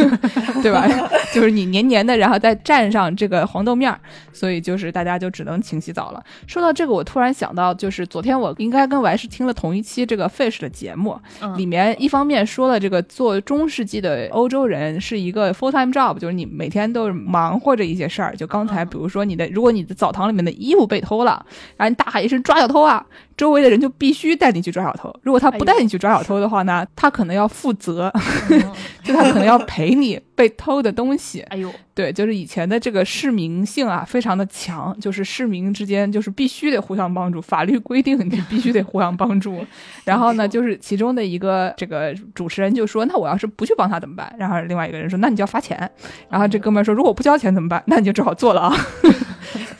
[0.62, 0.86] 对吧？
[1.32, 3.98] 就是你黏黏的，然后再蘸上这个黄豆面儿，
[4.32, 6.22] 所以就是大家就只能勤洗澡了。
[6.46, 7.77] 说到这个，我突然想到。
[7.78, 11.18] 就是昨天我应该跟完是听了同一期这个 Fish 的节目，
[11.56, 18.36] 里面一方面说了这个做中世纪的欧洲人是一个 full time job，就是你每天都是忙活着一些事儿。
[18.36, 23.06] 就刚才比如说你的，如果你的澡堂里面的衣服被偷了，然后你大喊一声抓小偷啊！
[23.38, 25.10] 周围的人就必须带你去抓小偷。
[25.22, 28.12] 如果他不带你去抓小偷的话呢，他可能要负责，
[29.02, 31.40] 就他可能要赔你被偷的东西。
[31.42, 39.64] 哎呦，对，就是以前的这个市民性啊，非常的强，就是市民之间就是必须得互相帮助，法律规定你必须得互相帮助。
[40.04, 45.88] 然后呢，就是其中的一个这个主持人就说：“那我要是不去帮他怎么办？”然后另外一个人说：“那你就要罚钱。”
[46.28, 47.80] 然后这哥们说：“如果不交钱怎么办？
[47.86, 48.74] 那你就只好坐了啊。”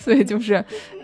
[0.09, 0.55] 所以就是，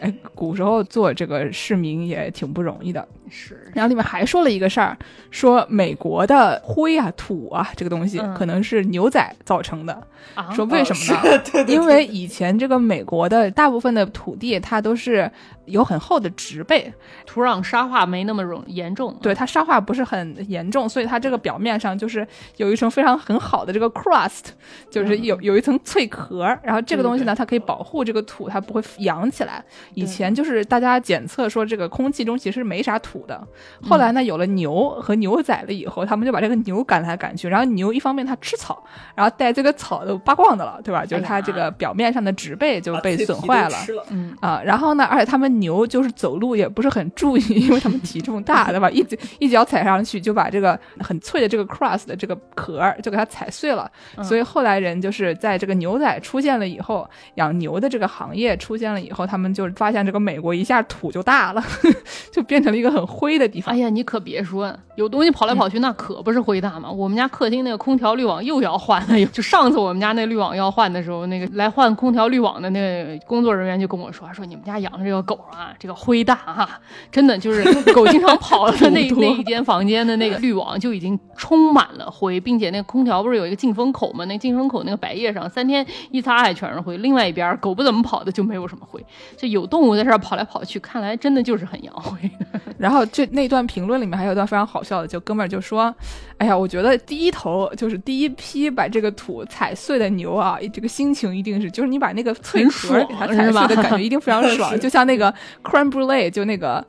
[0.01, 3.07] 哎，古时候做这个市民也挺不容易的。
[3.31, 4.97] 是，然后里面还说了一个事儿，
[5.31, 10.07] 说美国的灰啊、土啊这个东西可能是牛仔造成的。
[10.55, 11.65] 说为什么呢？
[11.67, 15.31] 因为以前这个美国的大部分的土地它都是
[15.67, 16.91] 有很厚的植被，
[17.27, 19.15] 土壤沙化没那么容严重。
[19.21, 24.47] 对，它沙化不是很严重，所以它这个表面上就是有一层非常很好的这个 crust，
[24.91, 26.47] 就是有有一层脆壳。
[26.63, 29.63] 然后这个东西呢，它可以保护这个土，它不会扬起来。
[29.93, 33.14] 以前就是大家检测说这个空气中其实没啥土。
[33.27, 33.47] 的，
[33.83, 37.49] 后来呢，有了牛和牛仔了以后，他们就把这个牛赶来赶去。
[37.49, 38.83] 然后牛一方面它吃草，
[39.15, 41.05] 然后带这个草都扒光的了，对吧？
[41.07, 43.77] 就是它这个表面上的植被就被损坏了，
[44.11, 44.61] 嗯啊。
[44.65, 48.91] 然后呢，而且他们牛就是走路也不是很注意，因为他们体重大，对吧？
[48.91, 53.89] 一脚一脚踩上去就把这个很脆的这个 crust 的这个壳就给它踩碎了。
[54.23, 61.63] 所以后来人就是在这个牛仔出现了以后，养牛的这个行业出现了以后，他们就发现这个美国一下土就大了，
[62.33, 63.04] 就变成了一个很。
[63.07, 66.91] 灰的地方，哎呀，你可别说，有东西跑来跑去，那可不是灰大吗？
[66.91, 76.69] 我们家客厅那个空调滤网又要换了，就上次我们家那滤网要换的时候，那个来换空调滤网的那个工作人员就跟我说，说你们家养的这个狗啊，这个灰大哈，
[77.11, 84.25] 真的就是狗经常跑的 那那一间房间的那个滤网就已经充满了灰，并且那个空调不是有一个进风口吗？
[84.25, 89.05] 那进风口那个百叶上三天一擦还全是灰，另外一边狗不怎么跑的就没有什么灰，
[89.37, 92.19] 这有动物在这儿跑来跑去，看来真的就是很阳灰，
[92.79, 92.94] 然后。
[92.95, 95.95] 后就那段评论里面还有一段非常好笑的，就哥们儿就说
[96.39, 105.33] ：“哎呀，我觉得第一头就是第一批把这个土踩碎的牛啊， 这个心情一定是，就是你把那个脆壳给它踩碎的感觉一定非常爽， 就像那个
[105.63, 106.85] creme brulee 就那个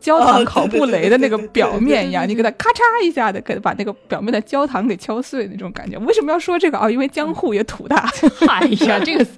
[0.00, 5.98] 焦糖烤布雷的那个表面一样，你给它咔嚓一下的给把那个表面的焦糖给敲碎那种感觉。
[5.98, 6.90] 为什么要说这个啊？
[6.90, 8.08] 因为江户也土大。
[8.48, 9.24] 哎呀，这个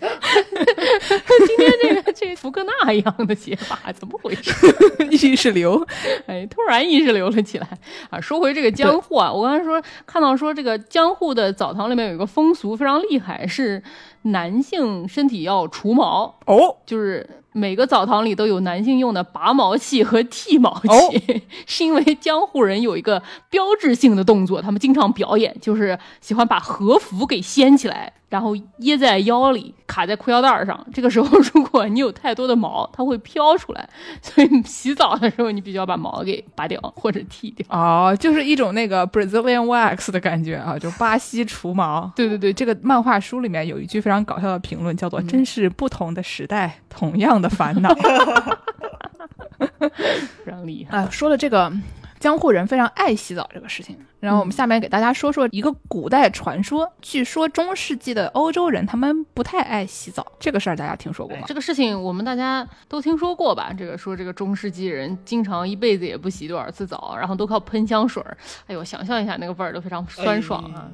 [1.46, 4.52] 今天这个这福克纳一样的写法，怎么回事？
[5.10, 5.86] 意识流。”
[6.26, 7.66] 哎，突然意识流了起来
[8.10, 8.20] 啊！
[8.20, 13.82] 说回这个江户啊，我刚才说看到说这个江户的澡堂里面有一个风俗非常厉害，是
[14.22, 20.80] 男性身体要除毛哦，就是每个澡堂里都有男性用的拔毛器和剃毛
[21.10, 28.10] 器， 是因为江户人有一个标志性的动作，他们经常表演，就是喜欢把和服给掀起来。
[28.32, 30.86] 然后掖在腰里，卡在裤腰带上。
[30.90, 33.86] 这个时候， 如果你有太多的毛，它会飘出来。
[34.22, 37.66] 所以洗澡的时候，你必须要把毛给拔掉或者剃掉。
[37.68, 42.10] 哦，就是一种那个 Brazilian wax 的感觉啊，就巴西除毛。
[42.16, 47.94] 对对对，这个漫画书里面有一句非常搞笑的评论，叫做“真是不同的时代，同样的烦恼”。
[50.42, 51.08] 非常厉害啊！
[51.10, 51.70] 说了这个。
[52.22, 56.88] 江户人非常爱洗澡这个事情，然后我们下面给大家说说一个古代传说。
[57.00, 61.42] 据说中世纪的欧洲人他们不太爱洗澡，这个事儿大家听说过吗？
[61.48, 63.72] 这个事情我们大家都听说过吧？
[63.76, 68.38] 这个说这个中世纪人经常一辈子也不洗多少次澡，然后都靠喷香水儿。
[68.68, 70.88] 哎呦，想象一下那个味儿都非常酸爽啊。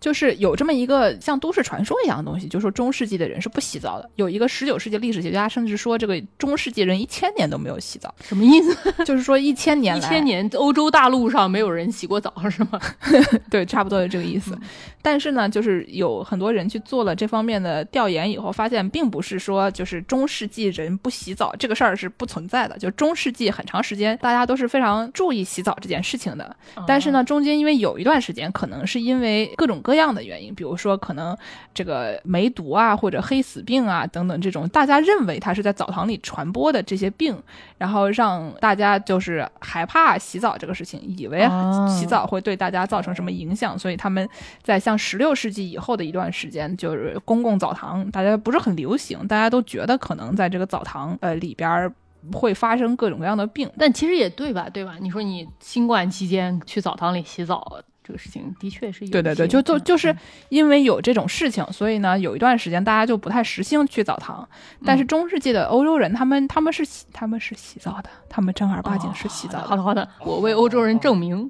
[0.00, 4.08] 就是有这么一个像都市传说一样的东西，就说中世纪的人是不洗澡的。
[4.16, 8.76] 有一个十九世纪历史学家甚至说，这个中世纪人一千年都没有洗澡，什么意思？
[9.04, 12.80] 就是说一千年来，一千年欧洲大陆上没有人洗过澡是吗？
[13.50, 14.56] 对，差不多是这个意思。
[15.00, 22.76] 但是呢，就是有很多人去做了这方面的调研以后，发现并不是说就是中世纪人不洗澡这个事儿是不存在的。
[22.78, 31.34] 就中世纪很长时间大家都是非常注意洗澡这件事情的，但是呢，中间因为有一段时间可能是因为各种各样的原因，比如说可能
[31.72, 37.34] 这个梅毒啊，或者黑死病啊等等这种大家认为它是在澡堂里传播的这些病，
[37.78, 41.48] 然后让大家就是害怕洗澡这个事情，以为
[41.88, 44.28] 洗澡会对大家造成什么影响，所以他们
[44.62, 51.90] 在像十六世纪以后的一段时间，就是公共澡堂大家不是很流行，大家都觉得可能在这个澡堂呃里边
[52.34, 54.68] 会发生各种各样的病，但其实也对吧？
[54.68, 54.96] 对吧？
[55.00, 57.80] 你说你新冠期间去澡堂里洗澡。
[58.08, 60.16] 这个事情的确是有对对对，就就就是
[60.48, 64.48] 因为有这种事情，所以呢，有一段时间大家就不太时兴去澡堂。
[64.82, 69.58] 但是中世纪的欧洲人，他们他们是洗他们是洗澡的，他们正儿八经是洗澡。
[69.58, 71.48] 好的好的，我为欧洲人证明。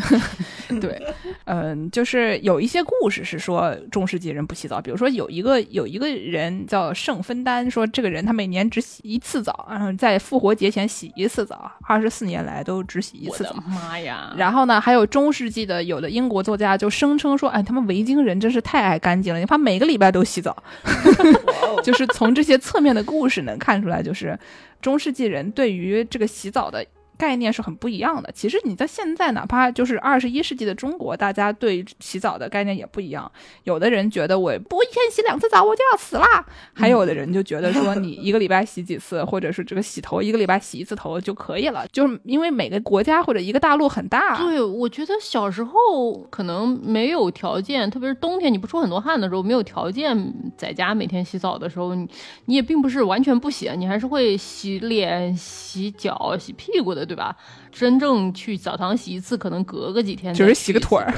[0.80, 1.02] 对，
[1.44, 13.54] 嗯，就是有一些故事是说中世纪人不洗澡，比如说有一个有一个人叫圣芬丹，说这个人他每年只洗一次澡，然后在复活节前洗一次澡，二十四年来都只洗一次澡。
[13.66, 14.32] 妈呀！
[14.36, 15.80] 然后呢，还有中世纪的。
[15.80, 20.54] 有的英国作家就声称说：“哎，他们维京人真是太爱干净了，你看每个礼拜都洗澡。
[21.82, 24.38] ”就是从这些侧面的故事能看出来，就是
[24.80, 26.86] 中世纪人对于这个洗澡的。
[27.20, 28.32] 概念是很不一样的。
[28.32, 33.30] 其实你在现在，哪怕就是二十一世纪的中国，大家对洗澡的概念也不一样。
[33.64, 41.86] 有的人觉得我不一天洗两次澡我就要死啦，还有的人就觉得说你一个礼拜洗几次，或者是这个洗头一个礼拜洗一次头就可以了。
[41.92, 44.38] 就是因为每个国家或者一个大陆很大。
[44.38, 50.16] 对，我觉得小时候可能没有条件，特别是冬天你不出很多汗的时候，没有条件
[50.56, 52.08] 在家每天洗澡的时候，你
[52.46, 57.09] 你也并不是完全不洗，你还是会洗脸、洗脚、洗屁股的。
[57.10, 57.36] 对吧？
[57.72, 61.12] 真正去澡堂洗一次，可能隔个几天，就是洗个腿儿，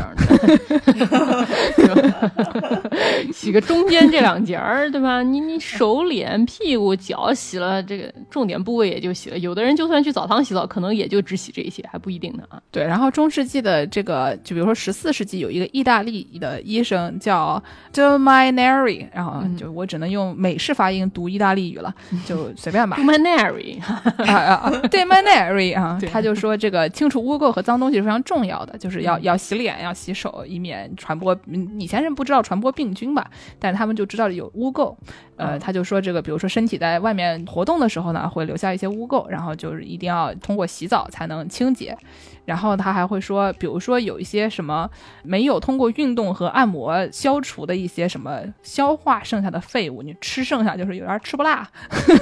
[3.32, 5.22] 洗个中间这两节儿，对吧？
[5.22, 9.38] 你你手、脸、屁股、脚洗了，这个重点部位也就洗了。
[9.38, 12.60] 有的人就算去澡堂洗澡，可能也就只洗这些，还不一定呢啊。
[12.70, 17.62] 对，然后中世纪的这个，就比如说十四世纪有一个意大利的医生叫
[17.94, 21.94] Dominari，然后就我只能用美式发音读意大利语了，
[22.26, 22.98] 就随便吧。
[22.98, 26.41] Dominari，啊啊，Dominari 啊， 他就。
[26.46, 31.38] 说这个清除污垢和脏东西是非常重要的，就是要要洗脸，要洗手，以免传播。
[31.78, 34.94] 以前人不知道传播病菌吧，但是他们就知道有污垢。
[35.36, 41.96] 呃，他就说这个，比如说身体在外面活动的时候呢，会留下一些污垢，然后就是一定要通过洗澡才能清洁。
[42.44, 44.88] 然后他还会说，比如说有一些什么
[45.22, 51.68] 没有通过运动和按摩消除的一些什么消化剩下的废物，你吃剩下就是有点吃不辣，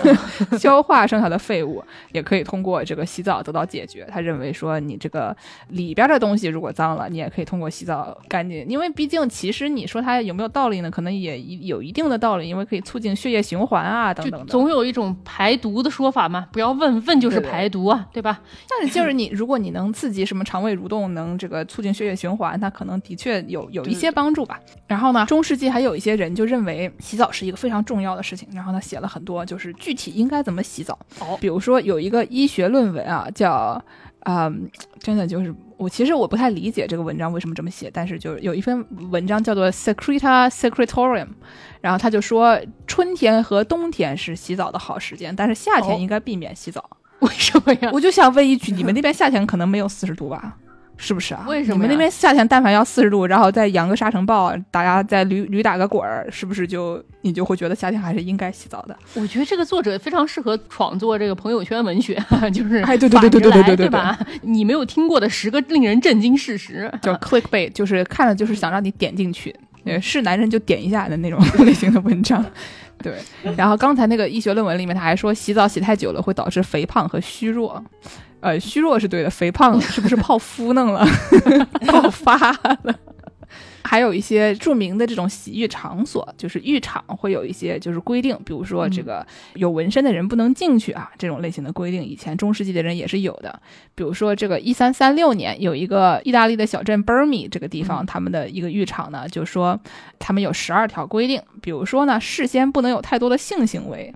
[0.59, 4.07] 消化剩下的废物也可以通过这个洗澡得到解决。
[4.11, 5.37] 他认为说，你这个
[5.68, 8.66] 里边的东西如果脏了，你也可以通过洗澡干净。
[8.68, 10.91] 因为毕竟其实你说它有没有道理呢？
[10.91, 14.47] 可能也有一定的道理，因为可以促进血液循环啊等等的。
[14.47, 18.41] 总有一种排毒的说法嘛，不要问问就是排毒啊，对吧？
[18.68, 24.59] 但是就是你，如果你能刺激什么肠胃蠕动，能这个促进血液循环，它可能的确有有一些帮助吧。
[24.89, 30.99] 然后呢，中世纪还有一些人就认为洗澡是一个非常重要的事情，然后他写了很多就是具体应该怎么洗澡。
[31.21, 33.81] 哦，比如说有一个医学论文啊，叫。
[34.25, 34.53] 啊，
[34.99, 41.25] 真的就是我，其实我不太理解这个文章为什么这么写，但是就是有一篇文章叫做《Secreta Secretorium》，
[41.81, 46.99] 然后他就说春天和冬天是洗澡的好时间，但是夏天应该避免洗澡。
[47.27, 47.91] 为什么呀？
[47.93, 50.57] 我就想问一句，你们那边夏天可能没有四十度吧？
[51.03, 51.47] 是不是啊？
[51.49, 51.77] 为什么？
[51.77, 58.95] 你们那边夏天但凡要四十度，然后再扬个沙尘暴，大家再驴驴打个滚儿，是不是就你就会觉得夏天还是应该洗澡的？
[59.14, 64.18] 我觉得这个作者非常适合创作这个朋友圈文学，就是哎，对对对对对对对对吧？
[64.43, 69.55] 你没有听过的十个令人震惊事实，叫 clickbait，就是看了就是想让你点进去，
[70.03, 72.45] 是男人就点一下的那种 类型的文章。
[73.03, 73.19] 对，
[73.57, 77.83] 然后刚才那个医学论文里面他还说，洗澡洗太久了会导致肥胖和虚弱。
[78.41, 81.07] 呃，虚弱是对的，肥胖是不是泡芙弄了，
[81.87, 82.51] 泡发
[82.85, 82.95] 了？
[83.83, 93.61] 还有一些著名的这种洗浴场所，就是浴场会有一些就是规定，比如说这个有纹身的人不能进去啊，这种类型的规定，以前中世纪的人也是有的。
[93.95, 99.79] 比如说这个一三三六年，有一个意大利的小镇 b e r m i 这个地方，他们的一个浴场呢，就说
[100.19, 104.15] 他们有十二条规定，比如说呢，事先不能有太多的性行为，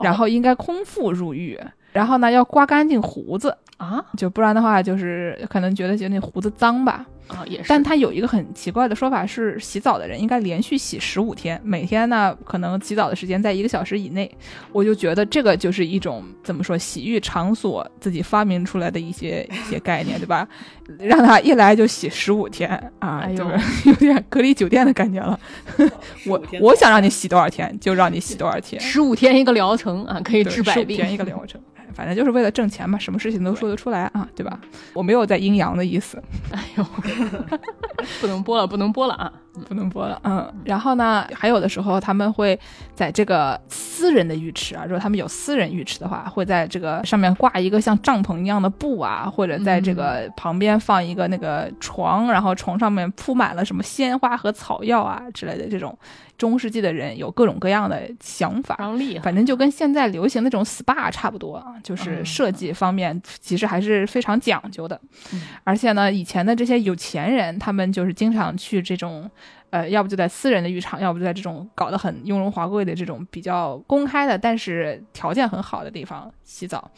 [0.00, 1.58] 然后应该空腹入浴。
[1.92, 7.06] 然后呢，要刮干净胡子啊，就不然的话，就是可能觉得觉得那胡子脏吧。
[7.28, 7.68] 啊，也是。
[7.68, 14.30] 但他有一个很奇怪的说法是，洗澡的人应该连续洗十五天，每天呢可能洗澡的时间在一个小时以内。
[14.72, 20.46] 我就觉得这个就是一种怎么说，洗浴场所自己发明出来的一些一些概念，对吧？
[21.00, 22.70] 让他一来就洗十五天
[23.00, 25.38] 啊，哎就是有点隔离酒店的感觉了。
[26.26, 30.96] 我我想让你洗多少天就让你洗多少天，十五天一个疗程啊，可以治百病。
[30.96, 31.60] 十五天一个疗程。
[31.96, 34.60] 哎反正就是为了挣钱嘛，什么事情都说得出来啊，对吧？
[34.92, 36.22] 我没有在阴阳的意思。
[36.52, 36.86] 哎呦，
[38.20, 39.32] 不能播了，不能播了啊！
[39.66, 40.52] 不能播了，嗯。
[40.64, 42.58] 然后呢，还有的时候他们会
[42.94, 55.98] 在这个私人的浴池啊，如果他们有私人浴池的话，会在这个上面挂一个像帐篷一样的布啊，或者在这个旁边放一个那个床，然后床上面铺满了什么鲜花和草药啊之类的这种。
[56.38, 58.76] 中世纪的人有各种各样的想法。
[59.22, 65.00] 反正就跟现在流行那种 SPA 差不多啊，就是设计方面其实还是非常讲究的。
[65.32, 69.28] 嗯而且呢，以前的这些有钱人，他们就是经常去这种，
[69.70, 76.90] 呃，要不就在私人的浴场，要不就在这种搞得很雍容华贵的这种比较公开的，但是条件很好的地方洗澡。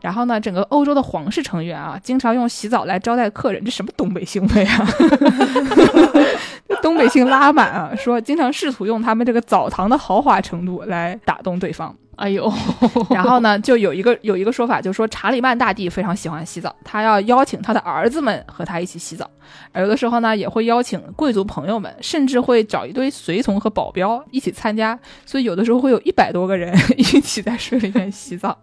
[0.00, 4.86] 然后呢，整个欧洲的皇室成员啊，经常用洗澡来招待客人，这什么东北行为啊？
[6.88, 11.94] 东北性拉满啊， 说经常试图用他们这个澡堂的豪华程度来打动对方。
[12.16, 12.52] 哎呦，
[13.10, 19.30] 然后呢，就有一个有一个说法，就是说查理曼大帝非常喜欢洗澡，他要邀请他的儿子们和他一起洗澡，
[19.70, 28.58] 而有的时候呢，也会邀请贵族朋友们，甚至会找一堆随从和保镖一起参加，所以有的时候会有一百多个人 一起在水里面洗澡。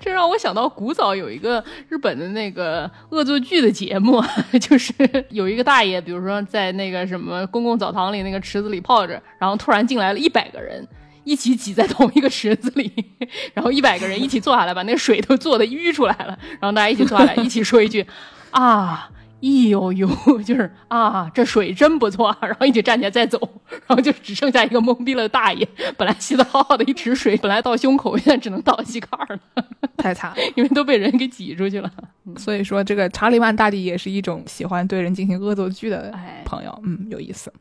[0.00, 4.22] 这让我想到古早有一个日本的那个恶作剧的节目，
[4.60, 4.92] 就是
[5.30, 10.86] 有一个大爷，比如说在那个什么公共澡堂里那个池子里泡着，然后突然进来了一百个人。
[11.22, 12.90] 一起挤在同一个池子里，
[13.52, 18.04] 然后一百个人一起坐下来，把那个水都坐的淤出来了，然后大家一起坐下来，一起说一句
[18.50, 19.08] 啊，
[19.40, 20.08] 咦呦呦，
[20.44, 23.38] 就是啊，这水真不错， 然后一起站起来再走，
[23.86, 25.66] 然后就只剩下一个懵逼了的大爷，
[25.96, 29.64] 本来洗的好好的一池水，本来到胸口，现在只能到膝盖了，
[29.96, 31.90] 太惨了，因为都被人给挤出去了。
[32.36, 37.52] 所以说这个查理曼大帝也是一种喜欢对人进行恶作剧的哎朋友，嗯，有意思。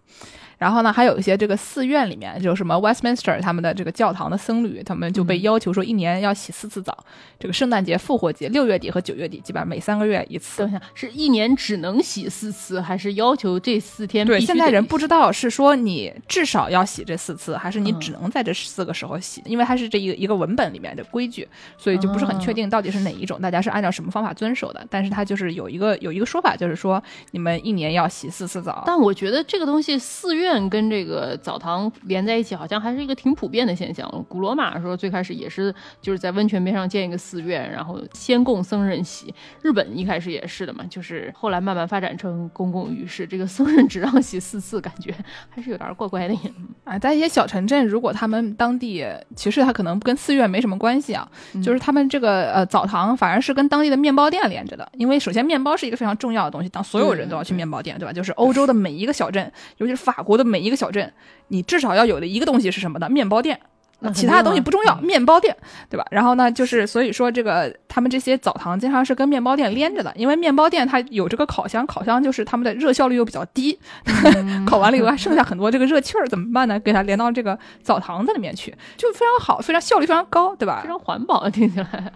[0.60, 6.96] 然后呢，还有一些这个寺院里面，就什么 Westminster 他们的这个教堂的僧侣，他们就被要求说一年要洗四次澡。
[7.40, 10.58] 这个圣诞节、复活节、六月底和九月底，基本上每三个月一次。
[10.62, 21.48] 等一下，是一年只能洗四次，还是要求这四天必对，现在人不知道是说你至少要洗这四次，还是你嗯只能在这四个时候洗，因为它是这一个一个文本里面的规矩，
[21.78, 24.86] 所以就不是很确定到底是哪一种，大家是按照什么方法遵守的。
[24.90, 27.02] 但是它就是有一个有一个说法，就是说
[27.32, 28.84] 你们一年要洗四次澡。
[28.86, 34.10] 但我觉得这个东西，寺院跟这个澡堂连在一起，好像还是一个挺普遍的现象。
[34.28, 39.34] 古罗马的时候，最开始也是就是在温泉边上建一个寺院，然后先供僧人洗。
[39.62, 45.14] 日本一开始也是的嘛，就是后来慢慢发展成公共浴室，这个僧人只让洗四次，感觉
[45.50, 46.36] 还是有点怪怪的。
[46.84, 58.14] 啊，在一些小城镇，如果他们当地其实它可能跟寺院没什么关系啊，嗯就是他们这个呃澡堂反而是跟当地的面包店连着的，因为首先面包是一个非常重要的东西，当所有人都要去面包店，对吧？
[58.14, 61.14] 就是欧洲的每一个小镇，尤其是法国的每一个小镇，
[61.50, 63.08] 你至少要有的一个东西是什么的？
[63.08, 63.60] 面包店。
[64.02, 65.56] 那其他东西不重要，面包店，
[65.90, 66.06] 对吧？
[66.10, 73.78] 然后呢，就是所以说这个他们这些澡堂经常是跟面包店连着的，因为面包店它有这个烤箱，烤箱就是他们的热效率又比较低，
[74.66, 76.80] 烤完了以后还剩下很多这个热气儿，怎么办呢？
[76.80, 80.88] 给它连到这个澡堂子里面去，就非常好，非常效率非常高，对吧非？
[80.88, 82.14] 常环保，听起来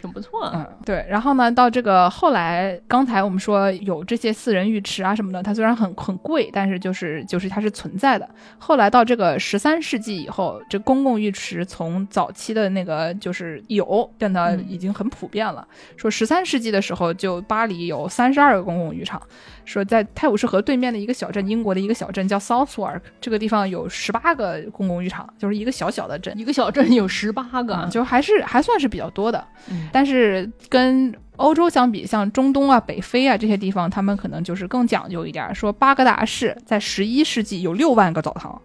[0.00, 0.50] 挺不错。
[0.54, 1.04] 嗯，对。
[1.08, 8.28] 然后呢，到这个后来，刚才我们说有这些私人浴池啊什么的，它虽然很很贵，但是就是就是它是存在的。
[8.58, 15.66] 后来到这个十三世纪以后，这公共浴池从早期的那个就是有，变得已经很普遍了。
[15.96, 19.20] 说十三世纪的时候，就巴黎有三十二个公共浴场。
[19.64, 26.38] 说在泰晤士河对面的一个小镇，英国的一个小镇叫 Southwark，这个地方有十八个公共浴场，就是一个小小的镇。
[26.38, 35.52] 一个小镇有十八个，啊，就还是还算是比较多的，嗯但是跟欧洲相比，像中东啊、北非啊这些地方，他们可能就是更讲究一点。
[35.54, 38.60] 说巴格达市在十一世纪有六万个澡堂，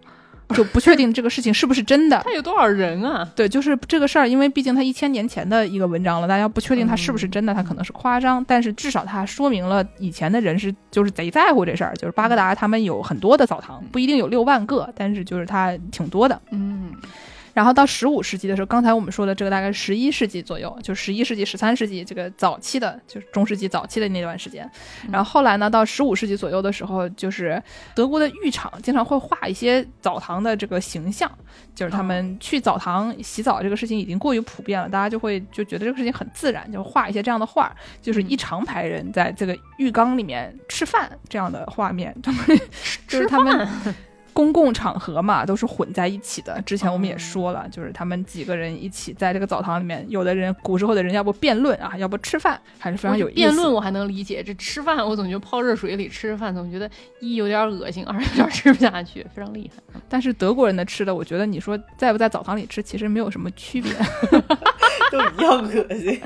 [0.55, 2.31] 就不确定这个事情是不是真的 他。
[2.33, 3.27] 有多少人啊？
[3.35, 16.39] 对，就是这个事儿，因为毕竟他一千年前的一个文章了，大家不确定他是不是真的，他可能是夸张，但是至少他说明了以前的人是就是贼在乎这事儿，就是巴格达他们有很多的澡堂，不一定有六万个，但是就是他挺多的。
[16.51, 16.91] 嗯，
[17.53, 24.69] 然后到十五世纪的时候，刚才我们说的这个大概十一世纪左右，就十一世纪、十三世纪这个早期的，就是中世纪早期的那段时间。
[25.11, 27.61] 然后后来呢，到十五世纪左右的时候，就是
[27.95, 31.29] 德国的浴场经常会画一些澡堂的这个形象，
[31.73, 42.45] 就是他们去澡堂洗澡这个事情已经过于普遍了，大家就会就觉得这个事情很自然，就画一些这样的画，就是一长排人在这个浴缸里面吃饭这样的画面，他们
[43.07, 43.67] 就是他们。
[44.39, 46.61] 公共场合嘛，都是混在一起的。
[46.61, 53.35] 之前我们也说了，就是他们几个人一起在这个澡堂里面，有的人古时候的人要不辩论啊，要不吃饭，还是非常有意思。
[53.35, 59.99] 辩论我还能理解，这吃饭我总觉得泡热水里吃饭，总觉得一有点恶心，二有点吃不下去，非常厉害。
[60.07, 63.91] 但是德国人的吃的，我觉得你说在不在澡堂里吃，其实没有什么区别，
[65.11, 66.17] 都一样恶心。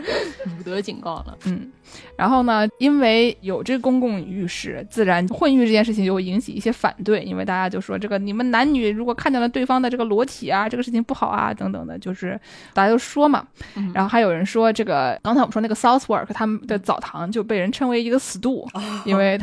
[0.60, 1.72] 伍德警告了，嗯。
[2.16, 12.40] 然后呢，因为有这公共浴室，自然混浴这件事情就会引起一些反对，因为大家就说这个你们男女如果看见了对方的这个裸体啊，这个事情不好啊，等等的，就是
[12.74, 13.46] 大家都说嘛。
[13.94, 18.68] 然后还有人说这个，刚才我们说那个 Southwark 他们的澡堂就被人称为一个死度，
[19.06, 19.38] 因为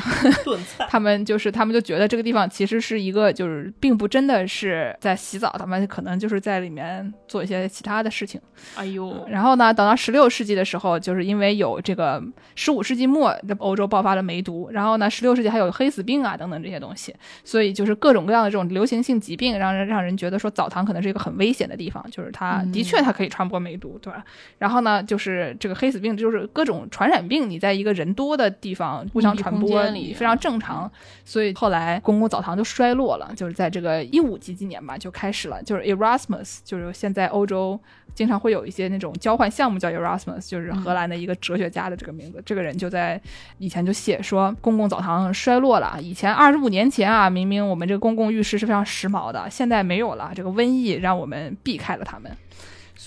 [0.89, 8.41] 他们 就是他们就觉得这个地方其实是一个就是并不真的是在洗澡，他们可能就是在里面做一些其他的事情。
[8.77, 12.23] 哎呦，然后呢，等到十六世纪的时候，就是因为有这个。
[12.55, 17.15] 十五世纪末，这欧洲爆发了梅毒，然后呢，十六世纪还有黑死病啊等等这些东西，
[17.45, 24.25] 所以就是各种各样的这种流行性疾病，让人让人觉得说澡堂可能是一个很危险的地方，就是它的确它可以传播梅毒，对吧？
[24.59, 29.83] 然后呢，就是这个黑死病，就是各种传染病，你在一个人多的地方互相传播
[30.15, 30.91] 非常正常，
[31.25, 37.81] 所以后来公共澡堂就衰落了，就是在这个一五几几年吧就开始了，就是 Erasmus，就是现在欧洲。
[38.21, 42.43] 经常会有一些那种交换项目，叫 Erasmus，就是荷兰的一个哲学家的这个名字。
[42.45, 43.19] 这个人就在
[43.57, 45.97] 以前就写说，公共澡堂衰落了。
[46.03, 50.33] 以前二十五年前啊，明明我们这个公共浴室是非常时髦的，现在没有了。
[50.35, 52.31] 这个瘟疫让我们避开了他们。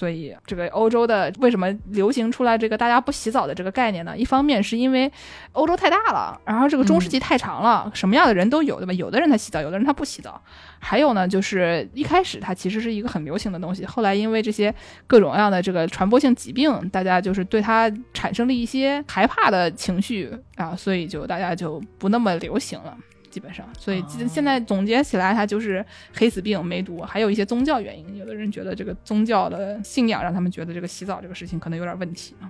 [0.04, 4.18] 所以，这个欧洲的为什么流行出来这个大家不洗澡的这个概念呢？
[4.18, 5.10] 一方面是因为
[5.54, 8.92] 欧洲太大了，然后这个中世纪太长了，什么样的人都有，对吧？
[8.92, 10.42] 有的人他洗澡，有的人他不洗澡。
[10.78, 14.76] 还有呢，就是一开始它其实是一个很流行的东西，后来因为这些
[15.08, 22.98] 各种各样的这个传播性疾病，大家就是对它产生了一些害怕的情绪啊，所以就大家就不那么流行了。
[23.34, 28.16] 基本上，所以现在总结起来，它就是黑死病、梅毒，还有一些宗教原因。
[28.16, 32.46] 有的人觉得这个宗教的信仰让他们觉得这个洗澡这个事情可能有点问题啊。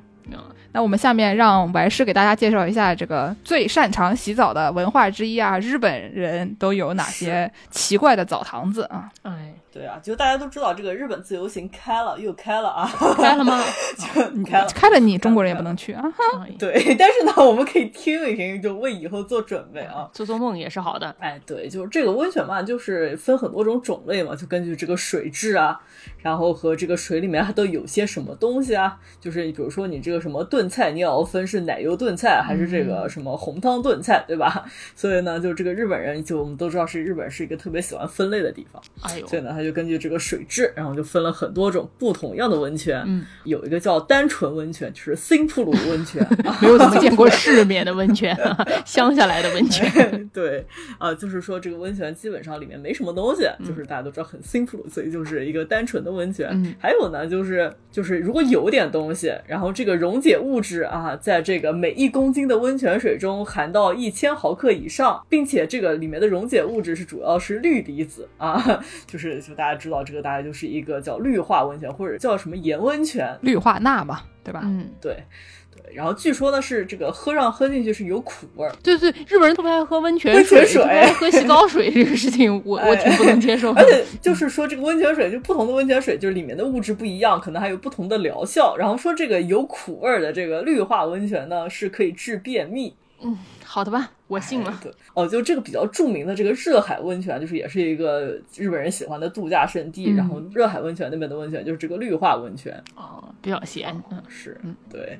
[0.73, 9.09] 那我们下面让白师给大家介绍一下这个最擅长洗澡的文化之一啊，日本人都有哪些奇怪的澡堂子啊？
[9.21, 9.53] 哎。
[9.73, 12.87] 对啊，就大家都知道这个日本自由行开了，又开了啊！
[13.17, 13.59] 开了吗？
[13.97, 16.03] 就你开了，开了，你中国人也不能去啊！
[16.59, 21.15] 对，但是呢，我们可以听一听，就为以后做准备啊，做做梦也是好的。
[21.17, 25.81] 哎，对，就是这个温泉嘛，就是分很多种种类嘛，就根据这个水质啊，
[26.21, 34.65] 然后和这个水里面它都有些什么东西啊，就是比如说你这个什么炖菜，你也要分是奶油炖菜还是这个什么红汤炖菜，对吧？
[34.95, 39.62] 所以呢，就这个日本人，就我们都知道是日本是一个特别喜欢分类的地方，哎呦，所以呢，他。
[39.63, 43.03] 就根据这个水质，然后就分了很多种不同样的温泉。
[43.05, 46.25] 嗯，有一个叫单纯温泉，就是新普鲁温泉，
[46.61, 48.35] 没有怎么见过世面的温泉，
[48.85, 50.29] 乡下来的温泉。
[50.33, 50.65] 对，
[50.97, 56.75] 啊，就是说这个温泉基本上里面没什么东西，就是大家都知道很新普鲁，所以就是一个单纯的温泉。
[56.79, 69.43] 还有呢，就是就是如果有点东西，然后这个溶解物质啊，在这个每一公斤的温泉水中含到一千毫克以上，并且这个里面的溶解物质是主要是氯离子啊，就是。
[69.53, 74.61] 大家知道这个大概就是一个叫氯化温泉，或者叫什么盐温泉，氯化钠嘛，对吧？
[74.63, 75.23] 嗯，对
[75.71, 75.93] 对。
[75.93, 78.71] 然后据说呢是这个喝上喝进去是有苦味儿。
[78.81, 83.71] 对对，日本人特别爱喝温泉水，爱喝洗澡水这个事情，我 我挺不能接受。
[83.73, 88.75] 而且就是说这个温泉水，就不同的温泉水，就是里面的物质不一样，可能还有不同的疗效。
[88.77, 92.95] 然后说这个有苦味儿的这个氯化温泉呢，是可以治便秘。
[93.23, 93.37] 嗯。
[93.65, 94.79] 好的吧，我信了。
[94.83, 100.13] 对，哦，就这个比较著名的这个热海温泉，就是也是一个日本人喜欢的度假胜地。
[100.15, 103.99] 然后热海温泉那边的温泉就是这个绿化温泉，哦，比较咸。
[104.11, 105.17] 嗯，是，嗯，对。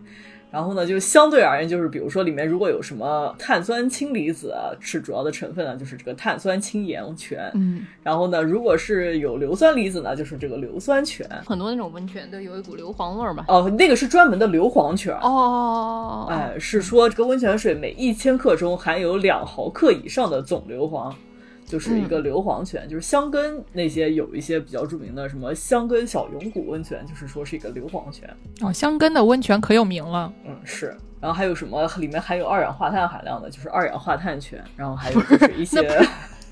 [0.54, 7.50] 然后呢，就相对而言，就是比如说里面如果有什么碳酸氢离子啊，是主要的成分呢，就是这个碳酸氢盐泉。
[7.56, 11.28] 嗯，然后呢，如果是有硫酸离子呢，就是这个硫酸泉。
[11.44, 13.46] 很多那种温泉都有一股硫磺味儿嘛？
[13.48, 15.12] 哦，那个是专门的硫磺泉。
[15.22, 21.12] 哦，哎，是说这个温泉水每一千克中含有两毫克以上的总硫磺。
[21.74, 28.30] 就是一个硫磺泉，就是香根那些有一些比较著名的，什么香根小永谷温泉，就是说是一个硫磺泉。
[28.62, 30.32] 哦，香根的温泉可有名了。
[30.46, 30.96] 嗯，是。
[31.20, 34.64] 然后还有什么里面含有二氧化碳含量的，就是二氧化碳泉。
[34.78, 35.82] 然后还有就是一些。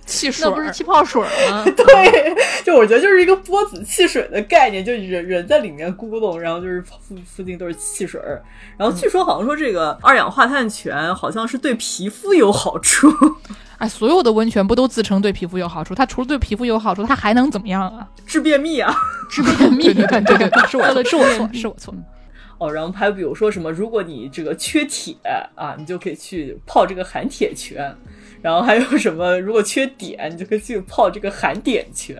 [0.03, 1.63] 汽水，那不是 气泡水吗？
[1.77, 8.43] 对，就我觉得就是一个波子汽水的概念，就人人在里面咕咚，然后就是附附近都是汽水儿。
[8.75, 13.07] 然后据说好像说这个二氧化碳泉好像是对皮肤有好处。
[13.81, 15.95] 哎，所有的温泉不都自称对皮肤有好处？
[15.95, 18.07] 它除了对皮肤有好处，它还能怎么样啊？
[18.27, 18.93] 治便秘啊！
[19.27, 21.91] 治便秘，对对对 是我错，是我错，是我错。
[22.59, 25.15] 哦，然后还有比如说什么，如果你这个缺铁
[25.55, 27.91] 啊，你就可以去泡这个含铁泉。
[28.43, 32.15] 然后还有什么，如果缺碘，你就可以去泡这个含碘泉。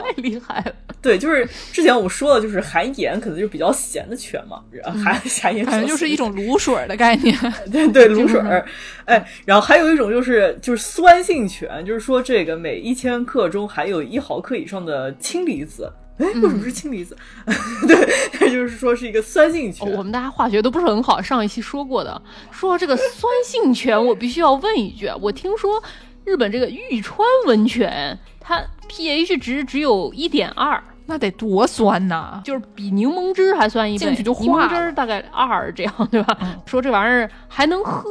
[0.00, 0.74] 太厉害了！
[1.00, 4.62] 对，就是之前我们说的，就是含盐可能就比较咸的泉嘛，
[5.04, 7.36] 含含 盐反正就是一种卤水的概念。
[7.70, 8.64] 对对， 卤水儿。
[9.04, 15.92] 哎，然后还有一种就是就是酸性泉，就是说这个每一千克中含有一毫克以上的氢离子。
[16.18, 17.16] 哎，为什么是氢离子？
[17.88, 19.90] 对，就是说是一个酸性泉。
[19.90, 22.22] 我们大家化学都不是很好，上一期说过的。
[22.50, 23.08] 说这个酸
[23.44, 25.82] 性泉，我必须要问一句，我听说
[26.24, 32.40] 日本这个玉川温泉，它 pH 值只有一点二，那得多酸呐！
[32.44, 36.36] 就是比柠檬汁还酸一倍，进去就柠檬汁大概二这样，对吧？
[36.66, 38.08] 说这玩意儿还能喝，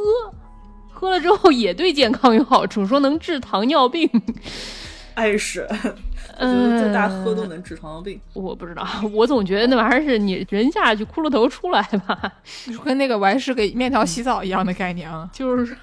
[0.92, 4.08] 喝了之后也对健康有好处，说能治糖尿病。
[5.14, 5.66] 哎是。
[6.38, 12.32] 我觉得就大家喝都能治糖尿病，我不知道， 我总觉得那玩意儿是你人下去骷髅头出来吧，
[12.82, 15.76] 跟那个我还是给面条洗澡一样的概念啊， 就是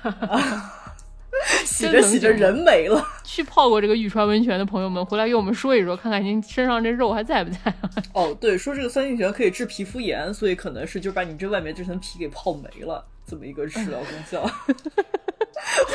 [1.66, 3.06] 洗着洗着人没了。
[3.24, 7.74] 去泡过这个玉川温泉的朋友们回来给我们说一说，看看您身上这肉还在不在？
[8.14, 14.50] 哦，对，说这个酸性泉可以治皮肤炎，所以可能是就把你这外面这层皮给泡没了，这么一个治疗功效。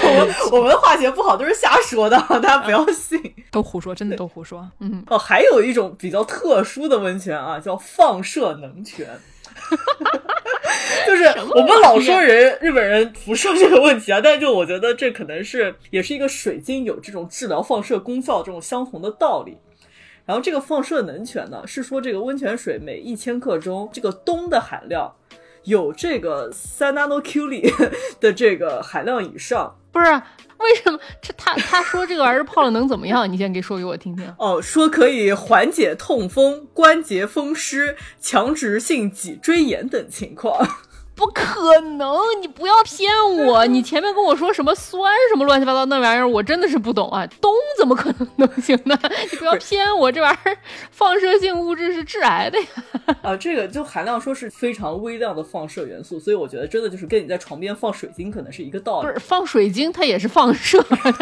[0.03, 3.21] 我们我们化学不好都是瞎说的，大家不要信，
[3.51, 4.69] 都胡说，真的都胡说。
[4.81, 9.09] 嗯，哦，还有一种比较特殊的温泉啊，叫放射能泉，
[11.07, 19.57] 就是我们老说人日本人辐射这个问题啊，但是就我觉得这可能是也是一个水晶有这种治疗放射功效这种相同的道理。
[20.25, 25.15] 然后这个放射能泉呢，是说这个温泉水每一千克中这个氡的含量。
[25.65, 27.73] 有这个三 nano Q 里
[28.21, 30.21] 的这个含量以上，不是？
[30.65, 30.99] 为什么？
[31.21, 33.31] 这他他说这个玩意儿泡了能怎么样？
[33.31, 34.35] 你先给说给我听听。
[34.39, 40.67] 哦，说可以缓解痛风、关节风湿、强直性脊椎炎等情况。
[41.17, 42.17] 不可能！
[42.43, 43.11] 你不要骗
[43.47, 43.65] 我！
[43.69, 47.25] 你前面跟我说什么酸什么乱七八糟那玩意儿，我真的是不懂啊！
[47.41, 48.99] 氡怎么可能能行呢？
[49.31, 50.11] 你不要骗我！
[50.11, 50.57] 这玩意儿
[50.91, 52.67] 放射性物质是致癌的呀！
[53.23, 59.07] 啊，这个就含量说是非常微量的放射元素，所以我觉得真的就是跟你在床边放水晶可能是一个道理。
[59.07, 61.13] 不是放水晶，它也是放射，它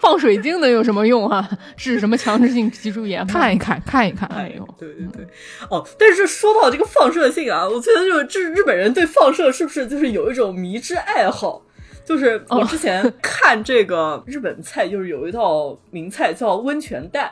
[0.00, 1.46] 放水晶能有什么用啊？
[1.76, 3.26] 治什么强制性脊柱炎？
[3.26, 4.26] 看一看，看一看。
[4.30, 5.26] 哎呦，对对对。
[5.70, 9.41] 哦，但是说到这个放射性啊，我觉得就是这日本人对放射。
[9.50, 11.62] 是不是就是有一种迷之爱好？
[12.04, 17.30] 就是我之前看这个日本菜，就是有一道名菜叫温泉蛋。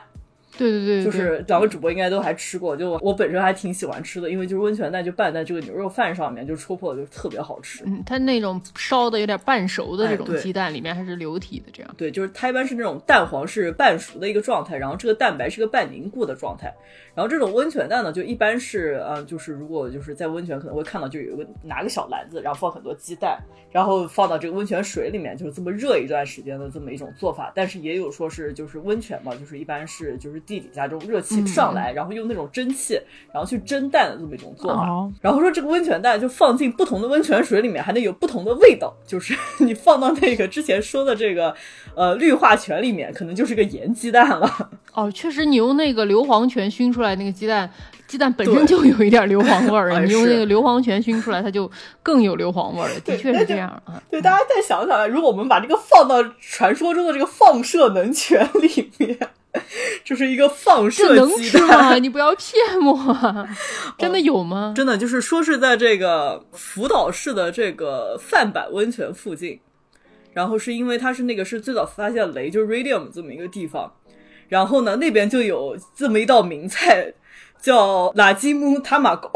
[0.57, 7.83] 对对对，就是两个主播应该都还吃过，就我本身还挺喜欢吃的，因为就是温泉蛋就拌在这个牛肉饭上面，就戳破就特别好吃。
[7.85, 11.95] 嗯，它那种烧的有点半熟的这种鸡蛋，里面还是流体的这样。
[11.97, 16.73] 对，就是它一般是那种蛋黄是半熟的一个状态，然后这个蛋白是个半凝固的状态。
[17.13, 23.37] 然后这种温泉蛋呢，就一般是呃，就是如果就是在温泉可能会看到，就有一个拿个小篮子，然后放很多鸡蛋，
[23.69, 27.51] 然后放到这个温泉水里面，就是这么热一段时间的这么一种做法。
[27.53, 32.99] 但是也有说是就是温泉嘛，就是一般是就是地底下这种热气上来，然后用那种蒸汽，
[33.33, 34.85] 然后去蒸蛋的这么一种做法。
[35.21, 38.93] 然后说这个温泉蛋就放进不同的温泉水里面，还能有不同的味道。
[39.05, 41.55] 就是 你放到那个之前说的这个
[41.95, 44.69] 呃氯化泉里面，可能就是个盐鸡蛋了。
[44.93, 47.69] 哦，确实，你用那个硫磺泉熏出来那个鸡蛋，
[48.07, 51.69] 鸡蛋本身就有一点硫磺味儿， 你用那个硫磺泉熏出来，它就
[52.03, 52.99] 更有硫磺味儿了。
[52.99, 54.03] 的确是这样啊。
[54.09, 59.17] 对，大家再想想，如果我们把这个放到传说中的这个放射能泉里面，
[60.03, 63.47] 就是一个放射鸡蛋，你不要骗我，
[63.99, 64.73] 真的有吗？
[64.75, 69.59] 真的就是说是在这个福岛市的这个范坂温泉附近，
[70.33, 73.91] 然后是因为它是那个是最早发现雷，就是 radium 这么一个地方。
[74.47, 77.13] 然后呢，那边就有这么一道名菜，
[77.61, 79.31] 叫垃圾木塔马狗，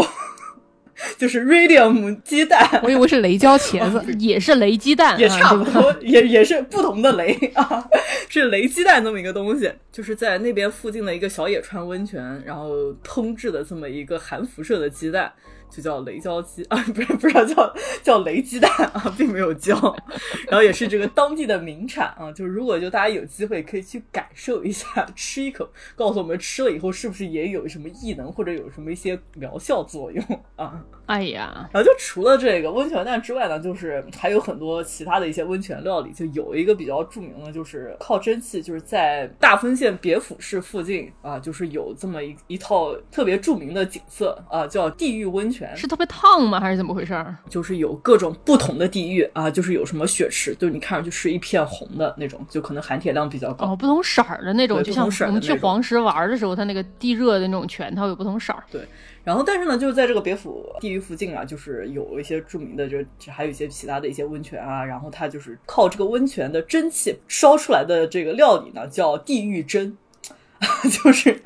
[1.17, 2.67] 就是 radium 鸡蛋。
[2.83, 7.83] 我以为是雷椒茄子， 也是雷鸡蛋，也差不多，也也是不同的雷啊，
[8.29, 12.73] 是雷鸡蛋这么一个东西，就是在那边附近的一个小野川温泉，然后
[13.05, 15.31] 烹制的这么一个含辐射的鸡蛋。
[15.75, 19.75] 就叫雷椒鸡 啊，不是不是叫叫雷鸡蛋啊，并没有叫，
[20.47, 22.31] 然后也是这个当地的名产啊。
[22.31, 30.23] 就是如果就大家有机会可以去感受一下，吃一口，告诉我们吃了以后是不是也有什么异能或者有什么一些疗效作用
[30.55, 30.81] 啊？
[31.05, 36.11] 哎呀，然后就除了这个温泉蛋之外呢，就是还有很多其他的一些温泉料理。
[36.11, 45.75] 就有一个比较著名的，就是靠蒸汽，就是在大丰县别府市附近啊，就是有这么一一套特别著名的景色啊，叫地狱温泉。
[45.75, 46.59] 是特别烫吗？
[46.59, 47.13] 还是怎么回事？
[47.49, 53.67] 就是有各种不同的地狱啊，就是有什么血池，就是你看上去是一片红的那种，就可能含铁量比较高。
[53.67, 58.63] 哦，不同色儿的那种，就像我们去黄石玩的时候，它那个地热的那种泉，它有不同色儿。
[58.71, 58.81] 对，
[59.25, 69.97] 然后但是呢，就是在这个别府地狱附近啊，就是有一些著名的，就是还有一些其他的一些温泉啊，然后它就是靠这个温泉的蒸汽烧出来的这个料理呢，叫地狱蒸，
[71.03, 71.41] 就是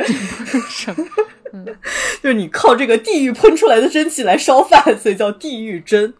[0.69, 1.05] 什么？
[2.21, 6.13] 就是你靠这个地狱喷出来的蒸汽来烧饭，所以叫地狱蒸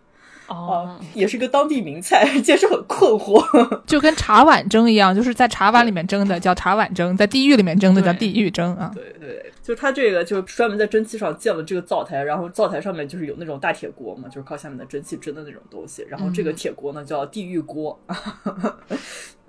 [0.49, 3.41] 哦啊，，也是个当地名菜， 解释很困惑。
[3.85, 8.91] 就跟茶碗蒸一样，就是在茶碗里面蒸的叫茶碗蒸，在地狱里面蒸的叫地狱蒸啊。
[8.93, 17.99] 对对，就是它这个就是专门在蒸汽上建了这个灶台，然后灶台上面就是有那种大铁锅嘛，就是靠下面的蒸汽蒸的那种东西，然后这个铁锅呢叫地狱锅。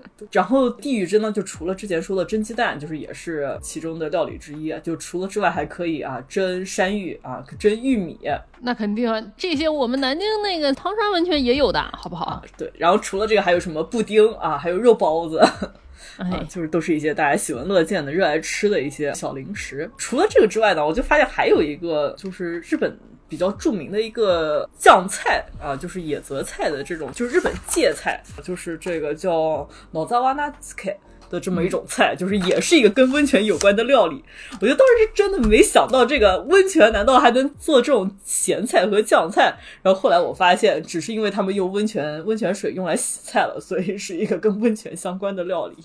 [0.33, 4.75] 然后地狱蒸呢，就除了之前说的蒸鸡蛋，就是也是其中的料理之一。
[4.83, 8.19] 就除了之外，还可以啊蒸山芋啊，蒸玉米
[8.61, 12.71] 那肯定啊，这些我们南京那个唐山温泉也有的，好不好啊？，对。
[12.77, 15.39] 然后除了这个，还有什么布丁啊，还有肉包子。
[15.39, 15.73] 啊
[16.17, 19.91] 哎，，就是都是一些大家喜闻乐见的、热爱吃的一些小零食。
[19.97, 22.99] 除了这个之外呢，我就发现还有一个就是日本
[23.31, 30.95] 比较著名的一个酱菜啊，就是野泽菜的这种，就是日本芥菜，就是这个叫脑扎瓦纳斯凯。
[31.31, 34.21] 的这么一种菜，就是也是一个跟温泉有关的料理。
[34.61, 39.55] 我觉得当时是真的没想到，这个温泉难道还能做这种咸菜和酱菜？
[39.81, 45.77] 然后后来我发现，只是因为他们用温泉温泉水用来洗菜了，所以是一个跟温泉相关的料理。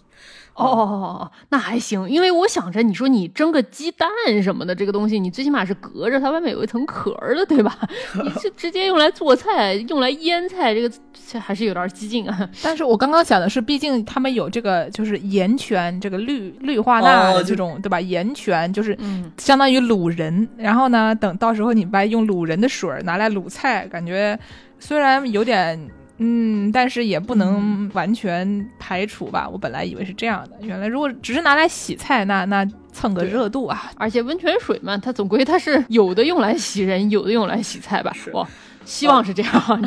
[0.56, 4.10] 哦，那还行，因为我想着你说你蒸个鸡蛋
[4.41, 7.78] 什么的，这个东西你最起码是隔着它外面有一层壳儿的，对吧？
[8.24, 10.89] 你是直接用来做菜、用来腌菜，这个
[11.30, 12.49] 这还是有点激进啊。
[12.64, 17.99] 但是我刚刚想的是，毕竟他们有这个就是盐泉，这个氯氯化钠的这种，对吧？
[17.99, 24.39] 盐泉就是嗯，相当于卤人，然后呢，等到时候你把用卤人的水儿拿来卤菜，感觉
[24.80, 25.78] 虽然有点。
[26.18, 29.49] 嗯，但是也不能完全排除吧。
[29.49, 33.91] 我本来以为是这样的，原来如果只是拿来洗菜，那那蹭个热度啊。
[33.97, 38.13] 而且温泉水嘛，它总归它是有的用来洗人，有的用来洗菜吧？
[38.13, 38.47] 是哇，
[38.86, 39.51] 希望是这样。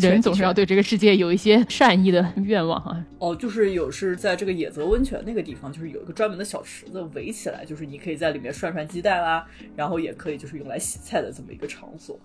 [0.00, 3.04] 人总是要对这个世界有一些善意的愿望啊。
[3.18, 12.18] 哦，就是有是在这个野泽温泉那个地方，就是有一个专门的小池子围起来，就是你可以在里面涮涮鸡蛋啦，然后也可以就是用来洗菜的这么一个场所。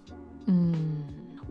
[0.46, 0.91] 嗯，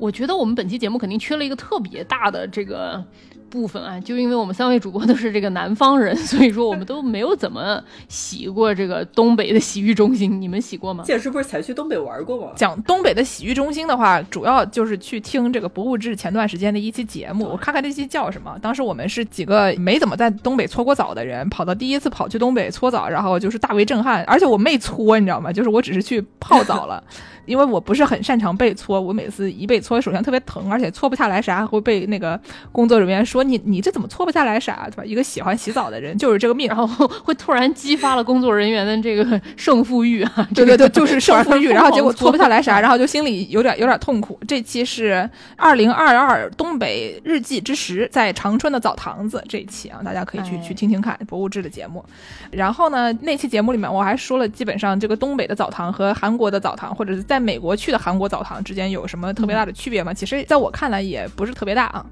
[0.01, 3.05] 我觉得我们本期节目肯定缺了一个特别大的这个
[3.51, 10.41] 部分啊，就因为我们三位主播都是这个南方人，所以说我们都没有怎么洗过这个东北的洗浴中心。
[10.41, 11.03] 你们洗过吗？
[11.05, 12.53] 剑师不是才去东北玩过吗？
[12.55, 18.57] 讲东北的洗浴中心的话，主要就是去听这个博物志前段时间的一期节目，我看看这期叫什么。
[18.63, 24.23] 当时我们是几个没怎么在东北搓过澡的人，跑到第一次跑去东北搓澡，然后就是大为震撼。
[24.25, 25.53] 而且我没搓，你知道吗？
[25.53, 27.03] 就是我只是去泡澡了，
[27.47, 32.41] 因为我不是很擅长被搓，我每次一被搓首先特别疼，而且搓不下来啥，会被那个
[32.71, 35.05] 工作人员说你你这怎么搓不下来啥，对吧？
[35.05, 36.69] 一个喜欢洗澡的人就是这个命。
[36.69, 36.87] 然后
[37.25, 40.49] 会突然激发了工作人员的这个胜负欲啊！
[40.55, 42.51] 对对对，就是胜负欲， 然后结果搓不下来。
[42.51, 44.37] 来啥，然后就心里有点有点痛苦。
[44.45, 52.05] 这期是二零二二东北日记之时，在长春的澡堂子这一期啊，大家可以去哎去听听看博物志的节目。
[52.51, 60.13] 然后呢，那期节目里面我还说了，基本上这个东北的澡堂和韩国的澡堂，或者是在美国去的韩国澡堂之间有什么特别大的区别吗？
[60.13, 62.05] 其实在我看来也不是特别大啊。